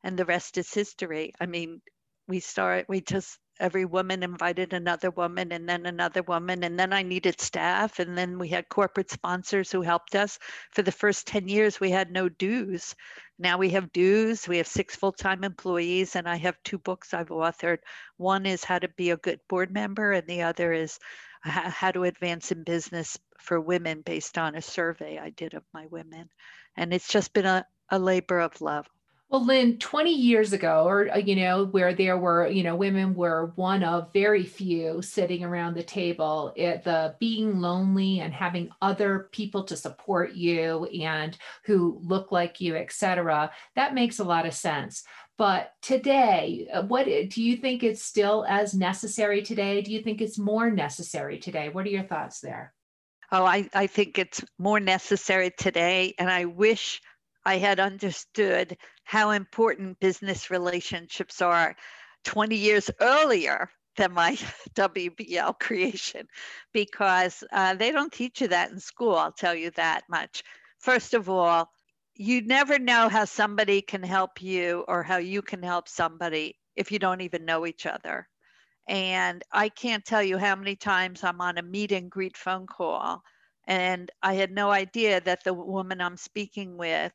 and 0.02 0.18
the 0.18 0.24
rest 0.24 0.58
is 0.58 0.72
history. 0.72 1.32
I 1.40 1.46
mean, 1.46 1.82
we 2.28 2.40
start, 2.40 2.86
we 2.88 3.00
just 3.00 3.38
every 3.60 3.84
woman 3.84 4.22
invited 4.22 4.72
another 4.72 5.10
woman 5.10 5.52
and 5.52 5.68
then 5.68 5.86
another 5.86 6.22
woman 6.22 6.64
and 6.64 6.78
then 6.78 6.92
i 6.92 7.02
needed 7.02 7.40
staff 7.40 7.98
and 7.98 8.16
then 8.16 8.38
we 8.38 8.48
had 8.48 8.68
corporate 8.68 9.10
sponsors 9.10 9.70
who 9.70 9.82
helped 9.82 10.14
us. 10.14 10.38
For 10.72 10.82
the 10.82 10.90
first 10.92 11.26
10 11.26 11.48
years 11.48 11.78
we 11.78 11.90
had 11.90 12.10
no 12.10 12.28
dues. 12.28 12.94
Now 13.38 13.58
we 13.58 13.70
have 13.70 13.92
dues. 13.92 14.48
We 14.48 14.56
have 14.56 14.66
six 14.66 14.96
full-time 14.96 15.44
employees 15.44 16.16
and 16.16 16.28
i 16.28 16.36
have 16.36 16.56
two 16.64 16.78
books 16.78 17.14
i've 17.14 17.28
authored. 17.28 17.78
One 18.16 18.46
is 18.46 18.64
how 18.64 18.78
to 18.78 18.88
be 18.88 19.10
a 19.10 19.16
good 19.16 19.40
board 19.48 19.70
member 19.72 20.12
and 20.12 20.26
the 20.26 20.42
other 20.42 20.72
is 20.72 20.98
how 21.42 21.90
to 21.90 22.04
advance 22.04 22.52
in 22.52 22.62
business 22.64 23.18
for 23.38 23.60
women 23.60 24.02
based 24.02 24.38
on 24.38 24.54
a 24.54 24.62
survey 24.62 25.18
i 25.18 25.30
did 25.30 25.54
of 25.54 25.64
my 25.74 25.86
women 25.86 26.28
and 26.76 26.92
it's 26.92 27.08
just 27.08 27.32
been 27.32 27.46
a, 27.46 27.66
a 27.90 27.98
labor 27.98 28.40
of 28.40 28.60
love 28.60 28.88
well, 29.32 29.46
Lynn, 29.46 29.78
20 29.78 30.12
years 30.12 30.52
ago, 30.52 30.84
or, 30.86 31.10
uh, 31.10 31.16
you 31.16 31.36
know, 31.36 31.64
where 31.64 31.94
there 31.94 32.18
were, 32.18 32.48
you 32.48 32.62
know, 32.62 32.76
women 32.76 33.14
were 33.14 33.52
one 33.54 33.82
of 33.82 34.12
very 34.12 34.44
few 34.44 35.00
sitting 35.00 35.42
around 35.42 35.72
the 35.72 35.82
table, 35.82 36.52
it, 36.54 36.84
the 36.84 37.14
being 37.18 37.58
lonely 37.58 38.20
and 38.20 38.34
having 38.34 38.68
other 38.82 39.30
people 39.32 39.64
to 39.64 39.74
support 39.74 40.34
you 40.34 40.84
and 40.84 41.38
who 41.64 41.98
look 42.02 42.30
like 42.30 42.60
you, 42.60 42.76
etc. 42.76 43.50
that 43.74 43.94
makes 43.94 44.18
a 44.18 44.24
lot 44.24 44.44
of 44.44 44.52
sense. 44.52 45.02
But 45.38 45.72
today, 45.80 46.68
uh, 46.70 46.82
what 46.82 47.06
do 47.06 47.42
you 47.42 47.56
think 47.56 47.82
it's 47.82 48.02
still 48.02 48.44
as 48.46 48.74
necessary 48.74 49.40
today? 49.40 49.80
Do 49.80 49.92
you 49.92 50.02
think 50.02 50.20
it's 50.20 50.38
more 50.38 50.70
necessary 50.70 51.38
today? 51.38 51.70
What 51.70 51.86
are 51.86 51.88
your 51.88 52.04
thoughts 52.04 52.40
there? 52.40 52.74
Oh, 53.32 53.44
I, 53.44 53.68
I 53.74 53.86
think 53.88 54.18
it's 54.18 54.44
more 54.58 54.78
necessary 54.78 55.50
today. 55.50 56.14
And 56.18 56.30
I 56.30 56.44
wish 56.44 57.00
I 57.44 57.58
had 57.58 57.80
understood 57.80 58.76
how 59.04 59.30
important 59.30 59.98
business 60.00 60.50
relationships 60.50 61.42
are 61.42 61.74
20 62.24 62.56
years 62.56 62.90
earlier 63.00 63.70
than 63.96 64.12
my 64.12 64.36
WBL 64.76 65.58
creation 65.58 66.28
because 66.72 67.42
uh, 67.52 67.74
they 67.74 67.90
don't 67.90 68.12
teach 68.12 68.40
you 68.40 68.48
that 68.48 68.70
in 68.70 68.78
school, 68.78 69.16
I'll 69.16 69.32
tell 69.32 69.54
you 69.54 69.70
that 69.72 70.04
much. 70.08 70.44
First 70.78 71.14
of 71.14 71.28
all, 71.28 71.70
you 72.14 72.42
never 72.42 72.78
know 72.78 73.08
how 73.08 73.24
somebody 73.24 73.82
can 73.82 74.02
help 74.04 74.42
you 74.42 74.84
or 74.86 75.02
how 75.02 75.16
you 75.16 75.42
can 75.42 75.62
help 75.62 75.88
somebody 75.88 76.56
if 76.76 76.92
you 76.92 76.98
don't 77.00 77.22
even 77.22 77.44
know 77.46 77.66
each 77.66 77.86
other. 77.86 78.28
And 78.88 79.42
I 79.52 79.68
can't 79.68 80.04
tell 80.04 80.22
you 80.22 80.38
how 80.38 80.56
many 80.56 80.76
times 80.76 81.24
I'm 81.24 81.40
on 81.40 81.58
a 81.58 81.62
meet 81.62 81.92
and 81.92 82.10
greet 82.10 82.36
phone 82.36 82.66
call 82.66 83.22
and 83.66 84.10
I 84.22 84.34
had 84.34 84.50
no 84.50 84.70
idea 84.70 85.20
that 85.20 85.44
the 85.44 85.54
woman 85.54 86.00
I'm 86.00 86.16
speaking 86.16 86.76
with 86.76 87.12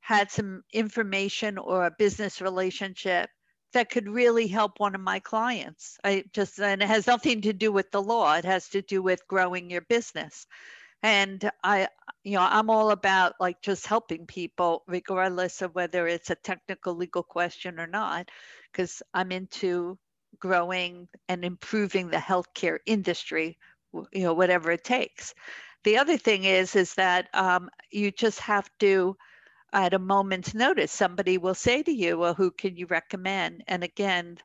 had 0.00 0.30
some 0.30 0.62
information 0.72 1.58
or 1.58 1.84
a 1.84 1.94
business 1.98 2.40
relationship 2.40 3.28
that 3.72 3.90
could 3.90 4.08
really 4.08 4.46
help 4.46 4.78
one 4.78 4.94
of 4.94 5.00
my 5.00 5.18
clients. 5.18 5.98
I 6.04 6.24
just, 6.32 6.58
and 6.60 6.82
it 6.82 6.88
has 6.88 7.06
nothing 7.06 7.42
to 7.42 7.52
do 7.52 7.72
with 7.72 7.90
the 7.90 8.00
law, 8.00 8.34
it 8.34 8.44
has 8.44 8.68
to 8.70 8.82
do 8.82 9.02
with 9.02 9.26
growing 9.28 9.70
your 9.70 9.82
business. 9.82 10.46
And 11.02 11.50
I, 11.62 11.88
you 12.24 12.36
know, 12.36 12.42
I'm 12.48 12.70
all 12.70 12.90
about 12.90 13.34
like 13.40 13.60
just 13.60 13.86
helping 13.86 14.26
people, 14.26 14.82
regardless 14.86 15.62
of 15.62 15.74
whether 15.74 16.06
it's 16.06 16.30
a 16.30 16.36
technical 16.36 16.94
legal 16.94 17.22
question 17.22 17.78
or 17.78 17.86
not, 17.86 18.30
because 18.72 19.02
I'm 19.14 19.30
into 19.32 19.98
growing 20.38 21.08
and 21.28 21.44
improving 21.44 22.08
the 22.08 22.16
healthcare 22.16 22.78
industry, 22.86 23.58
you 24.12 24.22
know, 24.22 24.34
whatever 24.34 24.70
it 24.70 24.84
takes. 24.84 25.34
The 25.84 25.98
other 25.98 26.16
thing 26.16 26.44
is, 26.44 26.76
is 26.76 26.94
that 26.94 27.28
um, 27.34 27.70
you 27.90 28.10
just 28.10 28.40
have 28.40 28.68
to 28.80 29.16
at 29.72 29.94
a 29.94 29.98
moment's 29.98 30.54
notice, 30.54 30.92
somebody 30.92 31.38
will 31.38 31.54
say 31.54 31.82
to 31.82 31.92
you, 31.92 32.18
Well, 32.18 32.34
who 32.34 32.50
can 32.50 32.76
you 32.76 32.86
recommend? 32.86 33.64
And 33.68 33.84
again, 33.84 34.38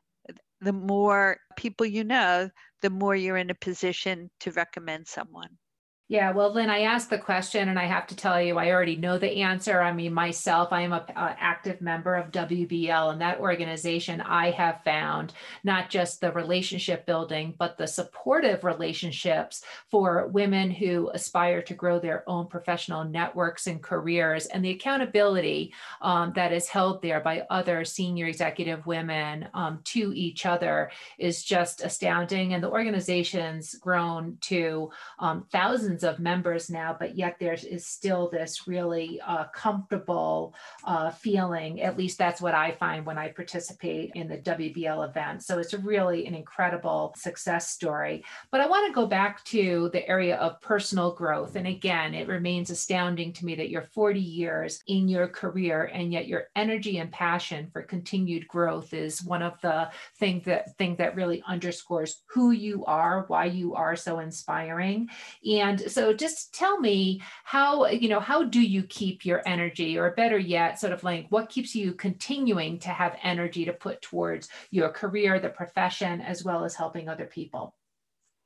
the 0.60 0.72
more 0.72 1.38
people 1.56 1.86
you 1.86 2.04
know, 2.04 2.50
the 2.82 2.90
more 2.90 3.14
you're 3.14 3.36
in 3.36 3.50
a 3.50 3.54
position 3.54 4.30
to 4.40 4.52
recommend 4.52 5.06
someone. 5.06 5.58
Yeah, 6.06 6.32
well, 6.32 6.52
Lynn, 6.52 6.68
I 6.68 6.80
asked 6.80 7.08
the 7.08 7.16
question, 7.16 7.70
and 7.70 7.78
I 7.78 7.86
have 7.86 8.06
to 8.08 8.16
tell 8.16 8.40
you, 8.40 8.58
I 8.58 8.72
already 8.72 8.94
know 8.94 9.16
the 9.16 9.40
answer. 9.40 9.80
I 9.80 9.90
mean, 9.90 10.12
myself, 10.12 10.70
I 10.70 10.82
am 10.82 10.92
a, 10.92 11.02
a, 11.16 11.34
active 11.40 11.80
member 11.80 12.14
of 12.14 12.30
WBL, 12.30 13.10
and 13.10 13.22
that 13.22 13.40
organization 13.40 14.20
I 14.20 14.50
have 14.50 14.84
found 14.84 15.32
not 15.64 15.88
just 15.88 16.20
the 16.20 16.30
relationship 16.30 17.06
building, 17.06 17.54
but 17.58 17.78
the 17.78 17.86
supportive 17.86 18.64
relationships 18.64 19.62
for 19.90 20.26
women 20.26 20.70
who 20.70 21.08
aspire 21.14 21.62
to 21.62 21.72
grow 21.72 21.98
their 21.98 22.28
own 22.28 22.48
professional 22.48 23.04
networks 23.04 23.66
and 23.66 23.82
careers, 23.82 24.44
and 24.44 24.62
the 24.62 24.72
accountability 24.72 25.72
um, 26.02 26.34
that 26.34 26.52
is 26.52 26.68
held 26.68 27.00
there 27.00 27.20
by 27.20 27.46
other 27.48 27.82
senior 27.82 28.26
executive 28.26 28.84
women 28.84 29.48
um, 29.54 29.80
to 29.84 30.12
each 30.14 30.44
other 30.44 30.90
is 31.18 31.42
just 31.42 31.80
astounding. 31.80 32.52
And 32.52 32.62
the 32.62 32.70
organization's 32.70 33.74
grown 33.76 34.36
to 34.42 34.90
um, 35.18 35.46
thousands 35.50 35.93
thousands 35.94 36.04
of 36.04 36.22
members 36.22 36.70
now, 36.70 36.96
but 36.98 37.16
yet 37.16 37.36
there 37.38 37.54
is 37.54 37.86
still 37.86 38.28
this 38.30 38.66
really 38.66 39.20
uh, 39.26 39.44
comfortable 39.54 40.54
uh, 40.84 41.10
feeling. 41.10 41.82
At 41.82 41.96
least 41.96 42.18
that's 42.18 42.40
what 42.40 42.54
I 42.54 42.72
find 42.72 43.06
when 43.06 43.18
I 43.18 43.28
participate 43.28 44.12
in 44.14 44.28
the 44.28 44.38
WBL 44.38 45.08
event. 45.08 45.42
So 45.42 45.58
it's 45.58 45.74
really 45.74 46.26
an 46.26 46.34
incredible 46.34 47.14
success 47.16 47.70
story. 47.70 48.24
But 48.50 48.60
I 48.60 48.66
want 48.66 48.86
to 48.86 48.94
go 48.94 49.06
back 49.06 49.44
to 49.44 49.90
the 49.92 50.06
area 50.08 50.36
of 50.36 50.60
personal 50.60 51.12
growth. 51.12 51.56
And 51.56 51.66
again, 51.66 52.14
it 52.14 52.28
remains 52.28 52.70
astounding 52.70 53.32
to 53.34 53.44
me 53.44 53.54
that 53.56 53.70
you're 53.70 53.88
40 53.94 54.20
years 54.20 54.82
in 54.86 55.08
your 55.08 55.28
career, 55.28 55.90
and 55.92 56.12
yet 56.12 56.26
your 56.26 56.44
energy 56.56 56.98
and 56.98 57.10
passion 57.10 57.68
for 57.72 57.82
continued 57.82 58.48
growth 58.48 58.92
is 58.92 59.24
one 59.24 59.42
of 59.42 59.60
the 59.60 59.90
things 60.18 60.44
that 60.44 60.76
thing 60.76 60.96
that 60.96 61.16
really 61.16 61.42
underscores 61.46 62.22
who 62.26 62.50
you 62.50 62.84
are, 62.86 63.24
why 63.28 63.44
you 63.44 63.74
are 63.74 63.96
so 63.96 64.18
inspiring. 64.18 65.08
And 65.44 65.80
so 65.88 66.12
just 66.12 66.54
tell 66.54 66.78
me 66.78 67.22
how, 67.44 67.86
you 67.86 68.08
know, 68.08 68.20
how 68.20 68.44
do 68.44 68.60
you 68.60 68.82
keep 68.84 69.24
your 69.24 69.42
energy 69.46 69.98
or 69.98 70.10
better 70.12 70.38
yet, 70.38 70.78
sort 70.78 70.92
of 70.92 71.04
like 71.04 71.26
what 71.30 71.48
keeps 71.48 71.74
you 71.74 71.92
continuing 71.92 72.78
to 72.80 72.90
have 72.90 73.18
energy 73.22 73.64
to 73.64 73.72
put 73.72 74.02
towards 74.02 74.48
your 74.70 74.90
career, 74.90 75.38
the 75.38 75.48
profession, 75.48 76.20
as 76.20 76.44
well 76.44 76.64
as 76.64 76.74
helping 76.74 77.08
other 77.08 77.26
people? 77.26 77.74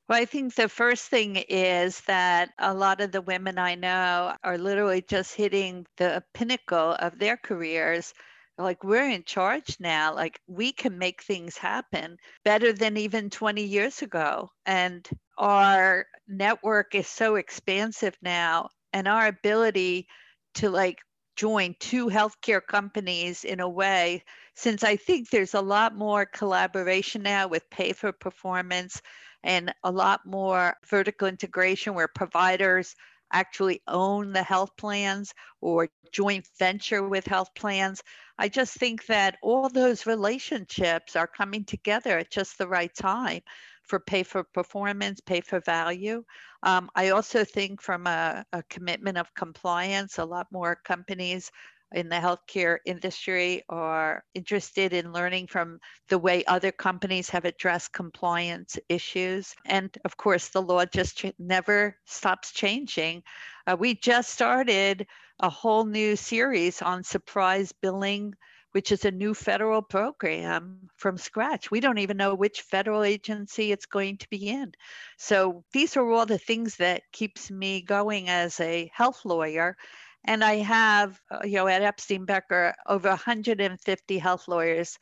Well, 0.09 0.21
I 0.21 0.25
think 0.25 0.55
the 0.55 0.71
first 0.71 1.09
thing 1.09 1.37
is 1.37 2.01
that 2.03 2.51
a 2.59 2.73
lot 2.73 3.03
of 3.03 3.13
the 3.13 3.21
women 3.21 3.59
I 3.59 3.75
know 3.75 4.35
are 4.43 4.57
literally 4.57 5.03
just 5.03 5.35
hitting 5.35 5.87
the 5.99 6.25
pinnacle 6.33 6.97
of 6.99 7.19
their 7.19 7.37
careers. 7.37 8.15
Like, 8.57 8.83
we're 8.83 9.11
in 9.11 9.25
charge 9.25 9.77
now. 9.79 10.15
Like, 10.15 10.41
we 10.47 10.73
can 10.73 10.99
make 10.99 11.23
things 11.23 11.59
happen 11.59 12.17
better 12.43 12.73
than 12.73 12.97
even 12.97 13.29
20 13.29 13.63
years 13.63 14.01
ago. 14.01 14.51
And 14.65 15.07
our 15.37 16.07
network 16.29 16.95
is 16.95 17.09
so 17.09 17.37
expansive 17.37 18.17
now, 18.23 18.69
and 18.93 19.09
our 19.09 19.27
ability 19.27 20.07
to 20.55 20.71
like 20.71 20.99
join 21.37 21.75
two 21.79 22.07
healthcare 22.07 22.61
companies 22.65 23.45
in 23.45 23.61
a 23.61 23.69
way, 23.69 24.25
since 24.55 24.83
I 24.83 24.97
think 24.97 25.31
there's 25.31 25.55
a 25.55 25.61
lot 25.61 25.95
more 25.95 26.27
collaboration 26.27 27.23
now 27.23 27.49
with 27.49 27.71
pay 27.71 27.93
for 27.93 28.13
performance 28.13 29.01
and 29.45 29.73
a 29.85 29.91
lot 29.91 30.27
more 30.27 30.75
vertical 30.89 31.29
integration 31.29 31.95
where 31.95 32.09
providers 32.09 32.95
actually 33.33 33.81
own 33.87 34.33
the 34.33 34.43
health 34.43 34.71
plans 34.77 35.33
or 35.61 35.89
joint 36.13 36.49
venture 36.59 37.07
with 37.07 37.27
health 37.27 37.51
plans. 37.55 38.03
I 38.39 38.49
just 38.49 38.75
think 38.75 39.07
that 39.07 39.37
all 39.43 39.69
those 39.69 40.07
relationships 40.07 41.15
are 41.15 41.27
coming 41.27 41.65
together 41.65 42.19
at 42.19 42.31
just 42.31 42.59
the 42.59 42.69
right 42.69 42.95
time 42.95 43.43
for 43.89 43.99
pay 43.99 44.23
for 44.23 44.45
performance, 44.45 45.21
pay 45.21 45.41
for 45.41 45.61
value. 45.61 46.23
Um, 46.63 46.91
I 46.95 47.11
also 47.11 47.45
think 47.45 47.81
from 47.83 48.07
a, 48.07 48.45
a 48.53 48.63
commitment 48.65 49.19
of 49.19 49.35
compliance, 49.35 50.19
a 50.19 50.25
lot 50.25 50.47
more 50.53 50.77
companies 50.85 51.51
in 51.95 52.09
the 52.09 52.17
healthcare 52.17 52.79
industry 52.85 53.63
are 53.71 54.23
interested 54.35 54.93
in 54.93 55.13
learning 55.13 55.47
from 55.47 55.79
the 56.09 56.19
way 56.19 56.45
other 56.45 56.71
companies 56.71 57.31
have 57.31 57.47
addressed 57.47 57.95
compliance 57.95 58.79
issues. 58.89 59.55
And 59.65 59.97
of 60.05 60.17
course, 60.17 60.49
the 60.49 60.61
law 60.61 60.85
just 60.85 61.19
ch- 61.19 61.33
never 61.39 61.97
stops 62.05 62.53
changing. 62.53 63.23
Uh, 63.67 63.77
we 63.79 63.95
just 63.95 64.31
started 64.31 65.07
a 65.41 65.49
whole 65.49 65.87
new 65.87 66.15
series 66.17 66.83
on 66.83 67.03
surprise 67.03 67.73
billing 67.81 68.35
which 68.73 68.93
is 68.93 69.05
a 69.05 69.11
new 69.11 69.35
federal 69.35 69.83
program 69.83 70.89
from 70.97 71.17
scratch. 71.17 71.71
We 71.71 71.81
don't 71.81 71.99
even 71.99 72.17
know 72.17 72.35
which 72.35 72.63
federal 72.63 73.03
agency 73.03 73.73
it's 73.73 73.87
going 73.87 74.19
to 74.19 74.29
be 74.29 74.49
in. 74.49 74.73
So 75.17 75.65
these 75.73 75.97
are 75.97 76.11
all 76.11 76.27
the 76.27 76.39
things 76.39 76.77
that 76.77 77.03
keeps 77.13 77.51
me 77.51 77.83
going 77.83 78.29
as 78.29 78.61
a 78.61 78.91
health 78.95 79.25
lawyer 79.25 79.77
and 80.25 80.45
I 80.45 80.57
have, 80.57 81.21
uh, 81.31 81.41
you 81.45 81.55
know, 81.55 81.69
at 81.69 81.83
Epstein 81.83 82.25
Becker, 82.25 82.75
over 82.87 83.09
150 83.09 84.19
health 84.19 84.49
lawyers, 84.49 84.99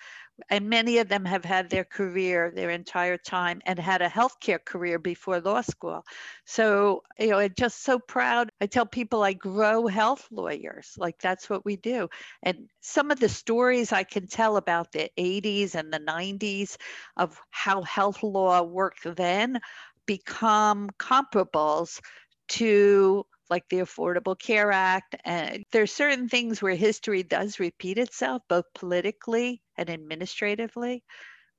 and 0.51 0.69
many 0.69 0.99
of 0.99 1.09
them 1.09 1.25
have 1.25 1.45
had 1.45 1.71
their 1.71 1.85
career 1.85 2.53
their 2.55 2.71
entire 2.71 3.17
time 3.17 3.61
and 3.67 3.79
had 3.79 4.03
a 4.03 4.09
healthcare 4.09 4.63
career 4.65 4.99
before 4.99 5.41
law 5.41 5.61
school. 5.61 6.05
So, 6.45 7.03
you 7.19 7.29
know, 7.29 7.39
I'm 7.39 7.55
just 7.57 7.83
so 7.83 7.99
proud. 7.99 8.51
I 8.61 8.67
tell 8.67 8.87
people 8.87 9.23
I 9.23 9.33
grow 9.33 9.87
health 9.87 10.27
lawyers, 10.31 10.95
like 10.99 11.19
that's 11.19 11.49
what 11.49 11.65
we 11.65 11.77
do. 11.77 12.09
And 12.43 12.69
some 12.81 13.11
of 13.11 13.21
the 13.21 13.29
stories 13.29 13.93
I 13.93 14.05
can 14.05 14.27
tell 14.27 14.57
about 14.57 14.93
the 14.93 15.11
80s 15.17 15.75
and 15.75 15.93
the 15.93 16.01
90s 16.01 16.77
of 17.17 17.41
how 17.51 17.83
health 17.83 18.23
law 18.23 18.63
worked 18.63 19.07
then 19.17 19.61
become 20.07 20.89
comparables 20.99 22.01
to 22.49 23.27
like 23.51 23.69
the 23.69 23.79
Affordable 23.79 24.39
Care 24.39 24.73
Act. 24.73 25.17
And 25.25 25.65
there's 25.73 25.93
certain 25.93 26.29
things 26.29 26.63
where 26.63 26.75
history 26.77 27.23
does 27.23 27.59
repeat 27.61 27.99
itself, 27.99 28.43
both 28.49 28.65
politically 28.75 29.63
and 29.77 29.91
administratively, 29.91 31.05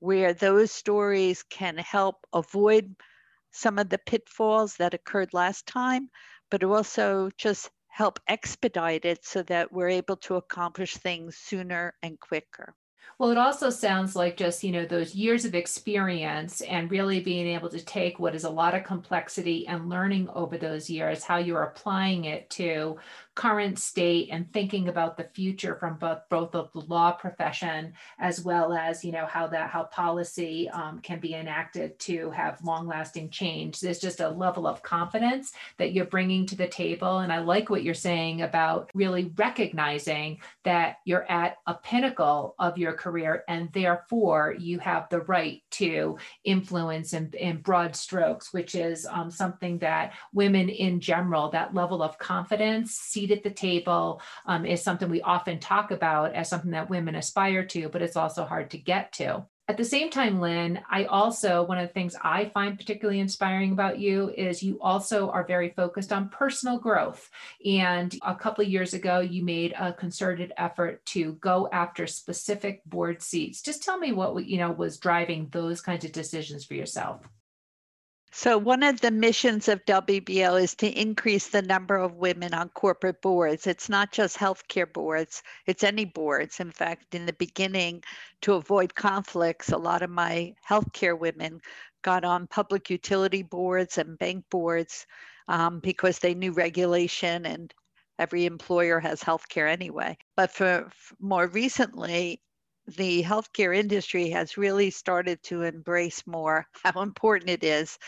where 0.00 0.34
those 0.34 0.72
stories 0.72 1.42
can 1.44 1.78
help 1.78 2.16
avoid 2.32 2.96
some 3.52 3.78
of 3.78 3.90
the 3.90 3.98
pitfalls 3.98 4.76
that 4.78 4.94
occurred 4.94 5.34
last 5.34 5.66
time, 5.66 6.10
but 6.50 6.64
also 6.64 7.30
just 7.36 7.70
help 7.88 8.20
expedite 8.28 9.04
it 9.04 9.24
so 9.26 9.42
that 9.42 9.72
we're 9.72 9.90
able 9.90 10.16
to 10.16 10.36
accomplish 10.36 10.96
things 10.96 11.36
sooner 11.36 11.94
and 12.02 12.18
quicker. 12.20 12.74
Well, 13.16 13.30
it 13.30 13.38
also 13.38 13.70
sounds 13.70 14.14
like 14.14 14.36
just, 14.36 14.62
you 14.62 14.70
know, 14.70 14.84
those 14.84 15.14
years 15.14 15.44
of 15.44 15.54
experience 15.54 16.60
and 16.60 16.90
really 16.90 17.20
being 17.20 17.46
able 17.48 17.68
to 17.70 17.84
take 17.84 18.18
what 18.18 18.34
is 18.34 18.44
a 18.44 18.50
lot 18.50 18.74
of 18.74 18.84
complexity 18.84 19.66
and 19.66 19.88
learning 19.88 20.28
over 20.30 20.56
those 20.58 20.88
years, 20.90 21.24
how 21.24 21.38
you're 21.38 21.62
applying 21.64 22.26
it 22.26 22.48
to 22.50 22.96
current 23.38 23.78
state 23.78 24.30
and 24.32 24.52
thinking 24.52 24.88
about 24.88 25.16
the 25.16 25.22
future 25.32 25.76
from 25.76 25.96
both 25.96 26.18
both 26.28 26.56
of 26.56 26.72
the 26.72 26.80
law 26.80 27.12
profession 27.12 27.92
as 28.18 28.42
well 28.42 28.72
as 28.72 29.04
you 29.04 29.12
know 29.12 29.26
how 29.26 29.46
that 29.46 29.70
how 29.70 29.84
policy 29.84 30.68
um, 30.70 30.98
can 30.98 31.20
be 31.20 31.34
enacted 31.34 31.96
to 32.00 32.32
have 32.32 32.60
long 32.64 32.88
lasting 32.88 33.30
change. 33.30 33.78
There's 33.78 34.00
just 34.00 34.18
a 34.18 34.28
level 34.28 34.66
of 34.66 34.82
confidence 34.82 35.52
that 35.76 35.92
you're 35.92 36.06
bringing 36.06 36.46
to 36.46 36.56
the 36.56 36.66
table. 36.66 37.18
And 37.20 37.32
i 37.32 37.38
like 37.38 37.70
what 37.70 37.84
you're 37.84 37.94
saying 37.94 38.42
about 38.42 38.90
really 38.92 39.32
recognizing 39.36 40.40
that 40.64 40.96
you're 41.04 41.30
at 41.30 41.58
a 41.68 41.74
pinnacle 41.74 42.56
of 42.58 42.76
your 42.76 42.92
career 42.92 43.44
and 43.46 43.72
therefore 43.72 44.56
you 44.58 44.80
have 44.80 45.08
the 45.10 45.20
right 45.20 45.62
to 45.70 46.18
influence 46.42 47.12
in, 47.12 47.30
in 47.38 47.58
broad 47.58 47.94
strokes 47.94 48.52
which 48.52 48.74
is 48.74 49.06
um, 49.06 49.30
something 49.30 49.78
that 49.78 50.14
women 50.32 50.68
in 50.68 50.98
general 50.98 51.50
that 51.50 51.72
level 51.72 52.02
of 52.02 52.18
confidence 52.18 52.96
see 52.96 53.27
seat 53.28 53.36
at 53.36 53.42
the 53.42 53.50
table 53.50 54.20
um, 54.46 54.64
is 54.64 54.82
something 54.82 55.08
we 55.08 55.22
often 55.22 55.58
talk 55.58 55.90
about 55.90 56.34
as 56.34 56.48
something 56.48 56.72
that 56.72 56.90
women 56.90 57.14
aspire 57.14 57.64
to, 57.64 57.88
but 57.88 58.02
it's 58.02 58.16
also 58.16 58.44
hard 58.44 58.70
to 58.70 58.78
get 58.78 59.12
to. 59.14 59.44
At 59.70 59.76
the 59.76 59.84
same 59.84 60.08
time, 60.08 60.40
Lynn, 60.40 60.80
I 60.90 61.04
also, 61.04 61.62
one 61.62 61.76
of 61.76 61.86
the 61.86 61.92
things 61.92 62.16
I 62.24 62.46
find 62.46 62.78
particularly 62.78 63.20
inspiring 63.20 63.72
about 63.72 63.98
you 63.98 64.32
is 64.34 64.62
you 64.62 64.78
also 64.80 65.28
are 65.28 65.44
very 65.44 65.74
focused 65.76 66.10
on 66.10 66.30
personal 66.30 66.78
growth. 66.78 67.28
And 67.66 68.16
a 68.22 68.34
couple 68.34 68.64
of 68.64 68.70
years 68.70 68.94
ago, 68.94 69.20
you 69.20 69.44
made 69.44 69.74
a 69.78 69.92
concerted 69.92 70.54
effort 70.56 71.04
to 71.06 71.34
go 71.34 71.68
after 71.70 72.06
specific 72.06 72.82
board 72.86 73.20
seats. 73.20 73.60
Just 73.60 73.82
tell 73.82 73.98
me 73.98 74.12
what, 74.12 74.42
you 74.46 74.56
know, 74.56 74.72
was 74.72 74.96
driving 74.96 75.48
those 75.50 75.82
kinds 75.82 76.06
of 76.06 76.12
decisions 76.12 76.64
for 76.64 76.72
yourself. 76.72 77.28
So, 78.40 78.56
one 78.56 78.84
of 78.84 79.00
the 79.00 79.10
missions 79.10 79.66
of 79.66 79.84
WBL 79.84 80.62
is 80.62 80.76
to 80.76 80.88
increase 80.88 81.48
the 81.48 81.60
number 81.60 81.96
of 81.96 82.14
women 82.14 82.54
on 82.54 82.68
corporate 82.68 83.20
boards. 83.20 83.66
It's 83.66 83.88
not 83.88 84.12
just 84.12 84.36
healthcare 84.36 84.92
boards, 84.92 85.42
it's 85.66 85.82
any 85.82 86.04
boards. 86.04 86.60
In 86.60 86.70
fact, 86.70 87.16
in 87.16 87.26
the 87.26 87.32
beginning, 87.32 88.04
to 88.42 88.54
avoid 88.54 88.94
conflicts, 88.94 89.72
a 89.72 89.76
lot 89.76 90.02
of 90.02 90.10
my 90.10 90.54
healthcare 90.64 91.18
women 91.18 91.60
got 92.02 92.24
on 92.24 92.46
public 92.46 92.90
utility 92.90 93.42
boards 93.42 93.98
and 93.98 94.16
bank 94.20 94.44
boards 94.50 95.04
um, 95.48 95.80
because 95.80 96.20
they 96.20 96.34
knew 96.34 96.52
regulation 96.52 97.44
and 97.44 97.74
every 98.20 98.46
employer 98.46 99.00
has 99.00 99.20
healthcare 99.20 99.68
anyway. 99.68 100.16
But 100.36 100.52
for, 100.52 100.88
for 100.94 101.16
more 101.18 101.48
recently, 101.48 102.40
the 102.96 103.22
healthcare 103.22 103.76
industry 103.76 104.30
has 104.30 104.56
really 104.56 104.90
started 104.90 105.42
to 105.44 105.62
embrace 105.62 106.26
more 106.26 106.66
how 106.84 107.02
important 107.02 107.50
it 107.50 107.64
is 107.64 107.98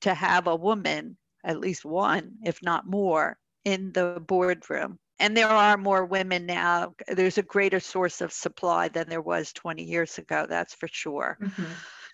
to 0.00 0.14
have 0.14 0.46
a 0.46 0.56
woman, 0.56 1.16
at 1.44 1.60
least 1.60 1.84
one, 1.84 2.32
if 2.44 2.62
not 2.62 2.86
more, 2.86 3.36
in 3.64 3.92
the 3.92 4.22
boardroom. 4.26 4.98
And 5.18 5.36
there 5.36 5.48
are 5.48 5.76
more 5.76 6.06
women 6.06 6.46
now. 6.46 6.94
There's 7.06 7.36
a 7.36 7.42
greater 7.42 7.80
source 7.80 8.22
of 8.22 8.32
supply 8.32 8.88
than 8.88 9.08
there 9.10 9.20
was 9.20 9.52
20 9.52 9.82
years 9.84 10.16
ago, 10.16 10.46
that's 10.48 10.74
for 10.74 10.88
sure. 10.90 11.36
Mm-hmm. 11.42 11.64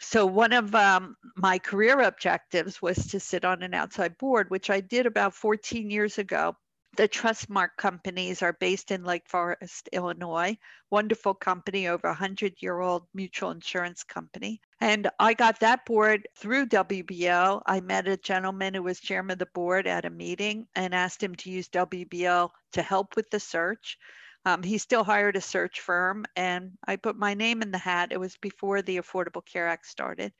So, 0.00 0.26
one 0.26 0.52
of 0.52 0.74
um, 0.74 1.16
my 1.36 1.58
career 1.58 2.00
objectives 2.00 2.82
was 2.82 3.06
to 3.06 3.20
sit 3.20 3.44
on 3.44 3.62
an 3.62 3.74
outside 3.74 4.18
board, 4.18 4.50
which 4.50 4.68
I 4.68 4.80
did 4.80 5.06
about 5.06 5.34
14 5.34 5.88
years 5.88 6.18
ago 6.18 6.56
the 6.96 7.08
Trustmark 7.08 7.70
companies 7.76 8.42
are 8.42 8.54
based 8.54 8.90
in 8.90 9.04
Lake 9.04 9.28
Forest, 9.28 9.88
Illinois. 9.92 10.56
Wonderful 10.90 11.34
company, 11.34 11.88
over 11.88 12.06
a 12.06 12.10
100 12.10 12.54
year 12.60 12.80
old 12.80 13.06
mutual 13.14 13.50
insurance 13.50 14.04
company. 14.04 14.60
And 14.80 15.08
I 15.18 15.34
got 15.34 15.60
that 15.60 15.84
board 15.84 16.28
through 16.36 16.66
WBL. 16.66 17.62
I 17.66 17.80
met 17.80 18.08
a 18.08 18.16
gentleman 18.16 18.74
who 18.74 18.82
was 18.82 19.00
chairman 19.00 19.32
of 19.32 19.38
the 19.38 19.46
board 19.46 19.86
at 19.86 20.04
a 20.04 20.10
meeting 20.10 20.66
and 20.74 20.94
asked 20.94 21.22
him 21.22 21.34
to 21.36 21.50
use 21.50 21.68
WBL 21.68 22.50
to 22.72 22.82
help 22.82 23.16
with 23.16 23.30
the 23.30 23.40
search. 23.40 23.98
Um, 24.44 24.62
he 24.62 24.78
still 24.78 25.02
hired 25.02 25.34
a 25.36 25.40
search 25.40 25.80
firm, 25.80 26.24
and 26.36 26.70
I 26.86 26.94
put 26.96 27.16
my 27.16 27.34
name 27.34 27.62
in 27.62 27.72
the 27.72 27.78
hat. 27.78 28.12
It 28.12 28.20
was 28.20 28.36
before 28.36 28.80
the 28.80 28.98
Affordable 28.98 29.44
Care 29.44 29.66
Act 29.66 29.86
started. 29.86 30.32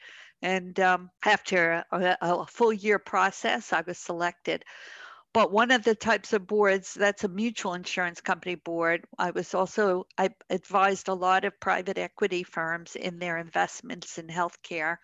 And 0.42 0.78
um, 0.78 1.10
after 1.24 1.84
a, 1.90 2.16
a 2.20 2.46
full 2.46 2.72
year 2.72 3.00
process, 3.00 3.72
I 3.72 3.82
was 3.86 3.98
selected. 3.98 4.64
But 5.36 5.52
one 5.52 5.70
of 5.70 5.84
the 5.84 5.94
types 5.94 6.32
of 6.32 6.46
boards 6.46 6.94
that's 6.94 7.24
a 7.24 7.28
mutual 7.28 7.74
insurance 7.74 8.22
company 8.22 8.54
board. 8.54 9.04
I 9.18 9.32
was 9.32 9.52
also, 9.52 10.06
I 10.16 10.30
advised 10.48 11.08
a 11.08 11.12
lot 11.12 11.44
of 11.44 11.60
private 11.60 11.98
equity 11.98 12.42
firms 12.42 12.96
in 12.96 13.18
their 13.18 13.36
investments 13.36 14.16
in 14.16 14.28
healthcare. 14.28 14.96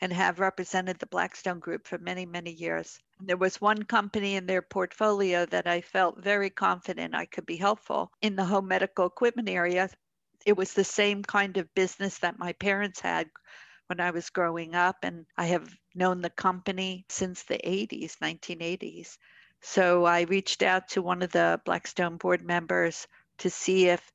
and 0.00 0.12
have 0.12 0.40
represented 0.40 0.98
the 0.98 1.06
Blackstone 1.06 1.60
Group 1.60 1.86
for 1.86 1.98
many, 1.98 2.26
many 2.26 2.50
years. 2.50 2.98
There 3.20 3.36
was 3.36 3.60
one 3.60 3.84
company 3.84 4.34
in 4.34 4.46
their 4.46 4.60
portfolio 4.60 5.46
that 5.46 5.68
I 5.68 5.82
felt 5.82 6.18
very 6.18 6.50
confident 6.50 7.14
I 7.14 7.26
could 7.26 7.46
be 7.46 7.56
helpful 7.56 8.10
in 8.20 8.34
the 8.34 8.44
home 8.44 8.66
medical 8.66 9.06
equipment 9.06 9.48
area. 9.48 9.88
It 10.44 10.56
was 10.56 10.72
the 10.72 10.82
same 10.82 11.22
kind 11.22 11.56
of 11.58 11.72
business 11.76 12.18
that 12.18 12.40
my 12.40 12.54
parents 12.54 12.98
had 12.98 13.30
when 13.86 14.00
I 14.00 14.10
was 14.10 14.30
growing 14.30 14.74
up, 14.74 14.96
and 15.04 15.26
I 15.36 15.46
have 15.46 15.72
known 15.94 16.22
the 16.22 16.30
company 16.30 17.06
since 17.08 17.44
the 17.44 17.60
80s, 17.64 18.16
1980s. 18.18 19.16
So 19.68 20.04
I 20.04 20.22
reached 20.22 20.62
out 20.62 20.86
to 20.90 21.02
one 21.02 21.22
of 21.22 21.32
the 21.32 21.60
Blackstone 21.64 22.18
board 22.18 22.40
members 22.40 23.04
to 23.38 23.50
see 23.50 23.88
if 23.88 24.12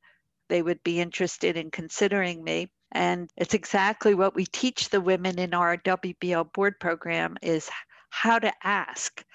they 0.48 0.62
would 0.62 0.82
be 0.82 1.02
interested 1.02 1.58
in 1.58 1.70
considering 1.72 2.42
me. 2.42 2.72
And 2.94 3.30
it's 3.36 3.54
exactly 3.54 4.16
what 4.16 4.34
we 4.34 4.46
teach 4.46 4.88
the 4.88 5.02
women 5.02 5.38
in 5.40 5.54
our 5.54 5.76
WBL 5.76 6.54
board 6.54 6.80
program 6.80 7.36
is 7.42 7.70
how 8.12 8.40
to 8.40 8.52
ask 8.64 9.26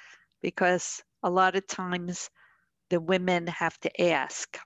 because 0.40 1.02
a 1.22 1.28
lot 1.28 1.54
of 1.54 1.66
times 1.66 2.30
the 2.88 2.98
women 2.98 3.46
have 3.48 3.78
to 3.80 4.02
ask. 4.02 4.58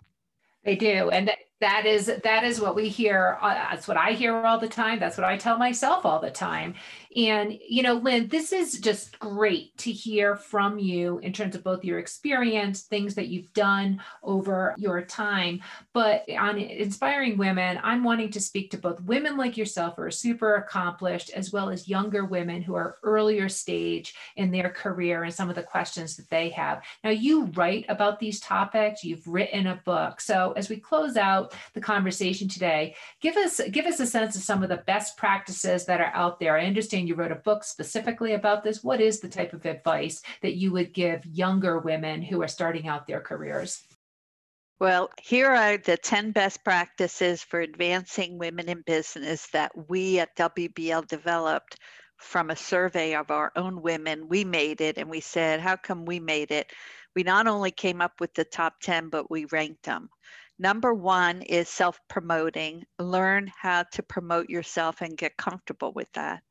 They 0.64 0.76
do. 0.76 1.10
And 1.10 1.32
that 1.60 1.84
is 1.84 2.10
that 2.24 2.44
is 2.44 2.60
what 2.60 2.74
we 2.74 2.88
hear 2.88 3.38
uh, 3.42 3.54
that's 3.54 3.86
what 3.86 3.96
i 3.96 4.12
hear 4.12 4.34
all 4.34 4.58
the 4.58 4.68
time. 4.68 4.98
That's 4.98 5.16
what 5.18 5.26
i 5.26 5.36
tell 5.36 5.58
myself 5.58 6.06
all 6.06 6.20
the 6.20 6.30
time. 6.30 6.74
And 7.14 7.58
you 7.68 7.82
know 7.82 7.94
lynn 7.94 8.28
this 8.28 8.52
is 8.52 8.78
just 8.80 9.18
great 9.18 9.76
to 9.78 9.92
hear 9.92 10.36
from 10.36 10.78
you 10.78 11.18
in 11.18 11.32
terms 11.32 11.54
of 11.54 11.62
both 11.62 11.84
your 11.84 11.98
experience 11.98 12.82
things 12.82 13.14
that 13.16 13.28
you've 13.28 13.52
done 13.52 14.00
over 14.22 14.74
your 14.78 15.02
time. 15.02 15.60
But 15.92 16.24
on 16.38 16.58
inspiring 16.58 17.36
women 17.36 17.78
i'm 17.82 18.04
wanting 18.04 18.30
to 18.30 18.40
speak 18.40 18.70
to 18.70 18.78
both 18.78 19.02
women 19.02 19.36
like 19.36 19.56
yourself 19.56 19.96
who 19.96 20.02
are 20.02 20.10
super 20.10 20.54
accomplished 20.54 21.30
as 21.30 21.52
well 21.52 21.68
as 21.68 21.88
younger 21.88 22.24
women 22.24 22.62
who 22.62 22.74
are 22.74 22.96
earlier 23.02 23.48
stage 23.48 24.14
in 24.36 24.50
their 24.50 24.70
career 24.70 25.24
and 25.24 25.34
some 25.34 25.50
of 25.50 25.56
the 25.56 25.62
questions 25.62 26.16
that 26.16 26.30
they 26.30 26.48
have. 26.50 26.82
Now 27.04 27.10
you 27.10 27.46
write 27.54 27.84
about 27.88 28.18
these 28.18 28.40
topics. 28.40 29.04
You've 29.04 29.26
written 29.26 29.66
a 29.66 29.80
book. 29.84 30.20
So 30.20 30.52
as 30.56 30.68
we 30.68 30.76
close 30.76 31.16
out 31.16 31.49
the 31.74 31.80
conversation 31.80 32.48
today. 32.48 32.94
Give 33.20 33.36
us 33.36 33.60
give 33.70 33.86
us 33.86 34.00
a 34.00 34.06
sense 34.06 34.36
of 34.36 34.42
some 34.42 34.62
of 34.62 34.68
the 34.68 34.82
best 34.86 35.16
practices 35.16 35.86
that 35.86 36.00
are 36.00 36.12
out 36.14 36.40
there. 36.40 36.56
I 36.56 36.66
understand 36.66 37.08
you 37.08 37.14
wrote 37.14 37.32
a 37.32 37.36
book 37.36 37.64
specifically 37.64 38.34
about 38.34 38.64
this. 38.64 38.82
What 38.82 39.00
is 39.00 39.20
the 39.20 39.28
type 39.28 39.52
of 39.52 39.64
advice 39.66 40.22
that 40.42 40.56
you 40.56 40.72
would 40.72 40.92
give 40.92 41.24
younger 41.26 41.78
women 41.78 42.22
who 42.22 42.42
are 42.42 42.48
starting 42.48 42.88
out 42.88 43.06
their 43.06 43.20
careers? 43.20 43.82
Well, 44.80 45.10
here 45.20 45.50
are 45.50 45.76
the 45.76 45.98
10 45.98 46.32
best 46.32 46.64
practices 46.64 47.42
for 47.42 47.60
advancing 47.60 48.38
women 48.38 48.66
in 48.70 48.80
business 48.86 49.46
that 49.48 49.72
we 49.90 50.18
at 50.20 50.34
WBL 50.36 51.06
developed 51.06 51.76
from 52.16 52.48
a 52.48 52.56
survey 52.56 53.14
of 53.14 53.30
our 53.30 53.52
own 53.56 53.82
women. 53.82 54.28
We 54.28 54.42
made 54.44 54.80
it 54.80 54.96
and 54.96 55.10
we 55.10 55.20
said, 55.20 55.60
How 55.60 55.76
come 55.76 56.06
we 56.06 56.18
made 56.18 56.50
it? 56.50 56.72
We 57.14 57.22
not 57.24 57.46
only 57.46 57.70
came 57.70 58.00
up 58.00 58.20
with 58.20 58.32
the 58.34 58.44
top 58.44 58.80
10, 58.80 59.08
but 59.10 59.30
we 59.30 59.44
ranked 59.46 59.82
them. 59.82 60.08
Number 60.60 60.92
one 60.92 61.40
is 61.40 61.70
self 61.70 61.98
promoting. 62.06 62.84
Learn 62.98 63.50
how 63.56 63.84
to 63.92 64.02
promote 64.02 64.50
yourself 64.50 65.00
and 65.00 65.16
get 65.16 65.38
comfortable 65.38 65.90
with 65.94 66.12
that. 66.12 66.42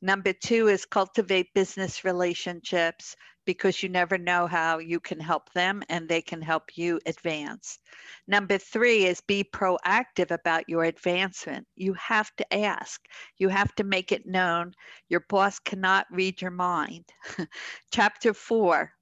Number 0.00 0.32
two 0.32 0.68
is 0.68 0.84
cultivate 0.84 1.52
business 1.54 2.04
relationships 2.04 3.16
because 3.46 3.82
you 3.82 3.88
never 3.88 4.16
know 4.16 4.46
how 4.46 4.78
you 4.78 5.00
can 5.00 5.18
help 5.18 5.52
them 5.54 5.82
and 5.88 6.08
they 6.08 6.22
can 6.22 6.40
help 6.40 6.76
you 6.76 7.00
advance. 7.04 7.80
Number 8.28 8.58
three 8.58 9.06
is 9.06 9.20
be 9.22 9.42
proactive 9.42 10.30
about 10.30 10.68
your 10.68 10.84
advancement. 10.84 11.66
You 11.74 11.94
have 11.94 12.30
to 12.36 12.54
ask, 12.54 13.00
you 13.38 13.48
have 13.48 13.74
to 13.74 13.82
make 13.82 14.12
it 14.12 14.24
known. 14.24 14.72
Your 15.08 15.24
boss 15.28 15.58
cannot 15.58 16.06
read 16.12 16.40
your 16.40 16.52
mind. 16.52 17.06
Chapter 17.90 18.34
four 18.34 18.92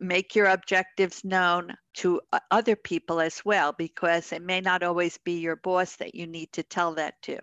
make 0.00 0.34
your 0.34 0.46
objectives 0.46 1.24
known 1.24 1.74
to 1.94 2.20
uh, 2.32 2.40
other 2.50 2.76
people 2.76 3.20
as 3.20 3.42
well, 3.44 3.74
because 3.76 4.32
it 4.32 4.42
may 4.42 4.60
not 4.60 4.82
always 4.82 5.18
be 5.24 5.40
your 5.40 5.56
boss 5.56 5.96
that 5.96 6.14
you 6.14 6.26
need 6.26 6.52
to 6.52 6.62
tell 6.62 6.94
that 6.94 7.14
to. 7.22 7.38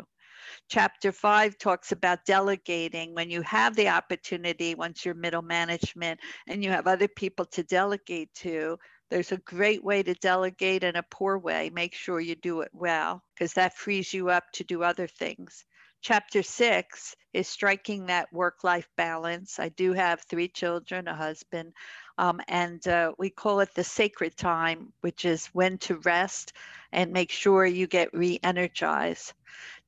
Chapter 0.69 1.11
five 1.11 1.57
talks 1.57 1.91
about 1.91 2.25
delegating 2.25 3.13
when 3.13 3.29
you 3.29 3.41
have 3.43 3.75
the 3.75 3.89
opportunity, 3.89 4.75
once 4.75 5.05
you're 5.05 5.13
middle 5.13 5.41
management 5.41 6.19
and 6.47 6.63
you 6.63 6.71
have 6.71 6.87
other 6.87 7.07
people 7.07 7.45
to 7.45 7.63
delegate 7.63 8.33
to. 8.35 8.77
There's 9.09 9.31
a 9.31 9.37
great 9.37 9.83
way 9.83 10.03
to 10.03 10.13
delegate 10.15 10.83
and 10.83 10.97
a 10.97 11.05
poor 11.11 11.37
way. 11.37 11.69
Make 11.69 11.93
sure 11.93 12.19
you 12.19 12.35
do 12.35 12.61
it 12.61 12.71
well 12.73 13.23
because 13.35 13.53
that 13.53 13.77
frees 13.77 14.13
you 14.13 14.29
up 14.29 14.45
to 14.53 14.63
do 14.63 14.83
other 14.83 15.07
things. 15.07 15.63
Chapter 16.01 16.41
six 16.41 17.15
is 17.33 17.47
striking 17.47 18.07
that 18.07 18.33
work 18.33 18.63
life 18.63 18.87
balance. 18.97 19.59
I 19.59 19.69
do 19.69 19.93
have 19.93 20.21
three 20.21 20.47
children, 20.47 21.07
a 21.07 21.13
husband, 21.13 21.73
um, 22.17 22.41
and 22.47 22.87
uh, 22.87 23.13
we 23.17 23.29
call 23.29 23.59
it 23.59 23.73
the 23.75 23.83
sacred 23.83 24.37
time, 24.37 24.93
which 25.01 25.25
is 25.25 25.47
when 25.47 25.77
to 25.79 25.97
rest 25.97 26.53
and 26.91 27.11
make 27.11 27.31
sure 27.31 27.65
you 27.65 27.87
get 27.87 28.13
re 28.13 28.39
energized. 28.43 29.33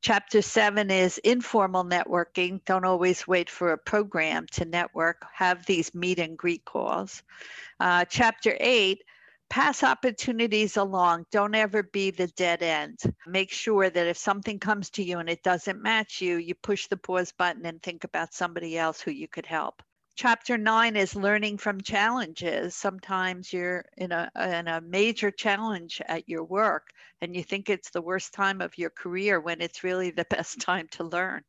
Chapter 0.01 0.41
seven 0.41 0.91
is 0.91 1.17
informal 1.19 1.85
networking. 1.85 2.63
Don't 2.65 2.85
always 2.85 3.25
wait 3.27 3.49
for 3.49 3.71
a 3.71 3.77
program 3.77 4.47
to 4.51 4.65
network, 4.65 5.25
have 5.33 5.65
these 5.65 5.95
meet 5.95 6.19
and 6.19 6.37
greet 6.37 6.65
calls. 6.65 7.23
Uh, 7.79 8.03
chapter 8.05 8.57
eight 8.59 9.03
pass 9.49 9.83
opportunities 9.83 10.77
along. 10.77 11.25
Don't 11.31 11.55
ever 11.55 11.83
be 11.83 12.11
the 12.11 12.27
dead 12.27 12.63
end. 12.63 12.99
Make 13.27 13.51
sure 13.51 13.89
that 13.89 14.07
if 14.07 14.17
something 14.17 14.59
comes 14.59 14.89
to 14.91 15.03
you 15.03 15.19
and 15.19 15.29
it 15.29 15.43
doesn't 15.43 15.81
match 15.81 16.21
you, 16.21 16.37
you 16.37 16.55
push 16.55 16.87
the 16.87 16.97
pause 16.97 17.31
button 17.31 17.65
and 17.65 17.81
think 17.81 18.03
about 18.03 18.33
somebody 18.33 18.77
else 18.77 18.99
who 18.99 19.11
you 19.11 19.27
could 19.27 19.45
help 19.45 19.83
chapter 20.15 20.57
nine 20.57 20.95
is 20.95 21.15
learning 21.15 21.57
from 21.57 21.81
challenges. 21.81 22.75
Sometimes 22.75 23.51
you're 23.51 23.85
in 23.97 24.11
a 24.11 24.29
in 24.35 24.67
a 24.67 24.81
major 24.81 25.31
challenge 25.31 26.01
at 26.07 26.29
your 26.29 26.43
work 26.43 26.89
and 27.21 27.35
you 27.35 27.43
think 27.43 27.69
it's 27.69 27.89
the 27.89 28.01
worst 28.01 28.33
time 28.33 28.61
of 28.61 28.77
your 28.77 28.91
career 28.91 29.39
when 29.39 29.61
it's 29.61 29.83
really 29.83 30.11
the 30.11 30.25
best 30.29 30.61
time 30.61 30.87
to 30.91 31.03
learn. 31.03 31.41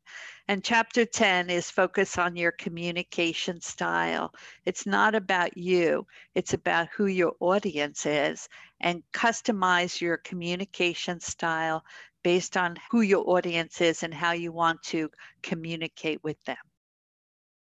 And 0.48 0.64
chapter 0.64 1.04
10 1.04 1.50
is 1.50 1.70
focus 1.70 2.16
on 2.16 2.36
your 2.36 2.52
communication 2.52 3.60
style. 3.60 4.32
It's 4.64 4.86
not 4.86 5.14
about 5.14 5.56
you, 5.58 6.06
it's 6.34 6.54
about 6.54 6.88
who 6.96 7.06
your 7.06 7.34
audience 7.40 8.06
is 8.06 8.48
and 8.80 9.02
customize 9.12 10.00
your 10.00 10.16
communication 10.18 11.20
style 11.20 11.84
based 12.22 12.56
on 12.56 12.76
who 12.90 13.02
your 13.02 13.28
audience 13.28 13.80
is 13.82 14.02
and 14.02 14.14
how 14.14 14.32
you 14.32 14.52
want 14.52 14.82
to 14.84 15.10
communicate 15.42 16.24
with 16.24 16.42
them. 16.44 16.56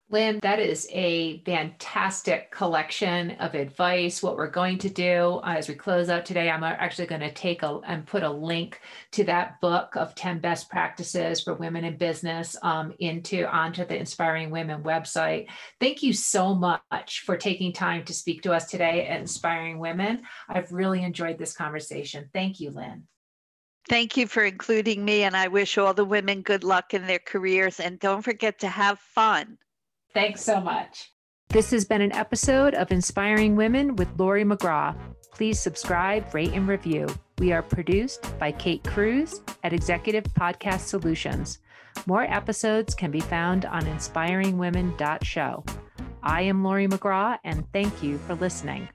Lynn, 0.09 0.39
that 0.43 0.61
is 0.61 0.87
a 0.93 1.43
fantastic 1.43 2.53
collection 2.53 3.33
of 3.33 3.57
advice. 3.57 4.23
What 4.23 4.37
we're 4.37 4.49
going 4.49 4.79
to 4.79 4.89
do 4.89 5.41
uh, 5.43 5.57
as 5.59 5.69
we 5.69 5.75
close 5.75 6.09
out 6.09 6.25
today, 6.25 6.49
I'm 6.49 6.63
actually 6.63 7.09
going 7.09 7.23
to 7.23 7.33
take 7.33 7.65
a 7.65 7.81
and 7.85 8.07
put 8.07 8.23
a 8.23 8.31
link 8.31 8.81
to 9.13 9.25
that 9.25 9.61
book 9.61 9.97
of 9.97 10.15
10 10.15 10.39
best 10.39 10.71
practices 10.71 11.41
for 11.41 11.55
women 11.55 11.85
in 11.85 11.97
business 11.97 12.55
um, 12.63 12.95
into 13.01 13.51
onto 13.51 13.85
the 13.85 13.99
Inspiring 13.99 14.51
Women 14.51 14.85
website. 14.85 15.49
Thank 15.81 16.05
you 16.05 16.13
so 16.13 16.55
much 16.55 17.25
for 17.27 17.37
taking 17.37 17.73
time 17.73 18.05
to 18.05 18.15
speak 18.15 18.43
to 18.43 18.53
us 18.53 18.67
today 18.67 19.09
at 19.09 19.19
Inspiring 19.19 19.81
Women. 19.81 20.23
I've 20.49 20.71
really 20.71 21.03
enjoyed 21.03 21.37
this 21.37 21.53
conversation. 21.53 22.31
Thank 22.33 22.61
you, 22.61 22.71
Lynn. 22.71 23.09
Thank 23.89 24.17
you 24.17 24.29
for 24.29 24.45
including 24.45 25.05
me, 25.05 25.25
and 25.25 25.37
I 25.37 25.49
wish 25.49 25.79
all 25.79 25.95
the 25.95 26.05
women 26.05 26.43
good 26.43 26.63
luck 26.63 26.95
in 26.95 27.09
their 27.09 27.19
careers. 27.19 27.81
And 27.81 27.99
don't 27.99 28.23
forget 28.23 28.61
to 28.61 28.69
have 28.69 29.01
fun. 29.01 29.59
Thanks 30.17 30.41
so 30.41 30.63
much. 30.63 31.13
This 31.51 31.71
has 31.73 31.85
been 31.85 32.01
an 32.01 32.15
episode 32.15 32.73
of 32.73 32.91
Inspiring 32.91 33.55
Women 33.55 33.97
with 33.97 34.09
Lori 34.19 34.47
McGraw. 34.47 34.97
Please 35.31 35.61
subscribe, 35.61 36.35
rate, 36.35 36.55
and 36.55 36.67
review. 36.67 37.07
We 37.37 37.53
are 37.53 37.63
produced 37.63 38.39
by 38.39 38.53
Kate 38.53 38.83
Cruz 38.83 39.43
at 39.63 39.75
Executive 39.75 40.25
Podcast 40.25 40.87
Solutions. 40.87 41.59
More 42.07 42.23
episodes 42.23 42.95
can 42.95 43.11
be 43.11 43.21
found 43.21 43.67
on 43.67 43.83
inspiringwomen.show. 43.83 45.65
I 46.23 46.41
am 46.41 46.65
Lori 46.65 46.89
McGraw, 46.89 47.39
and 47.45 47.71
thank 47.75 48.03
you 48.03 48.17
for 48.17 48.37
listening. 48.37 48.89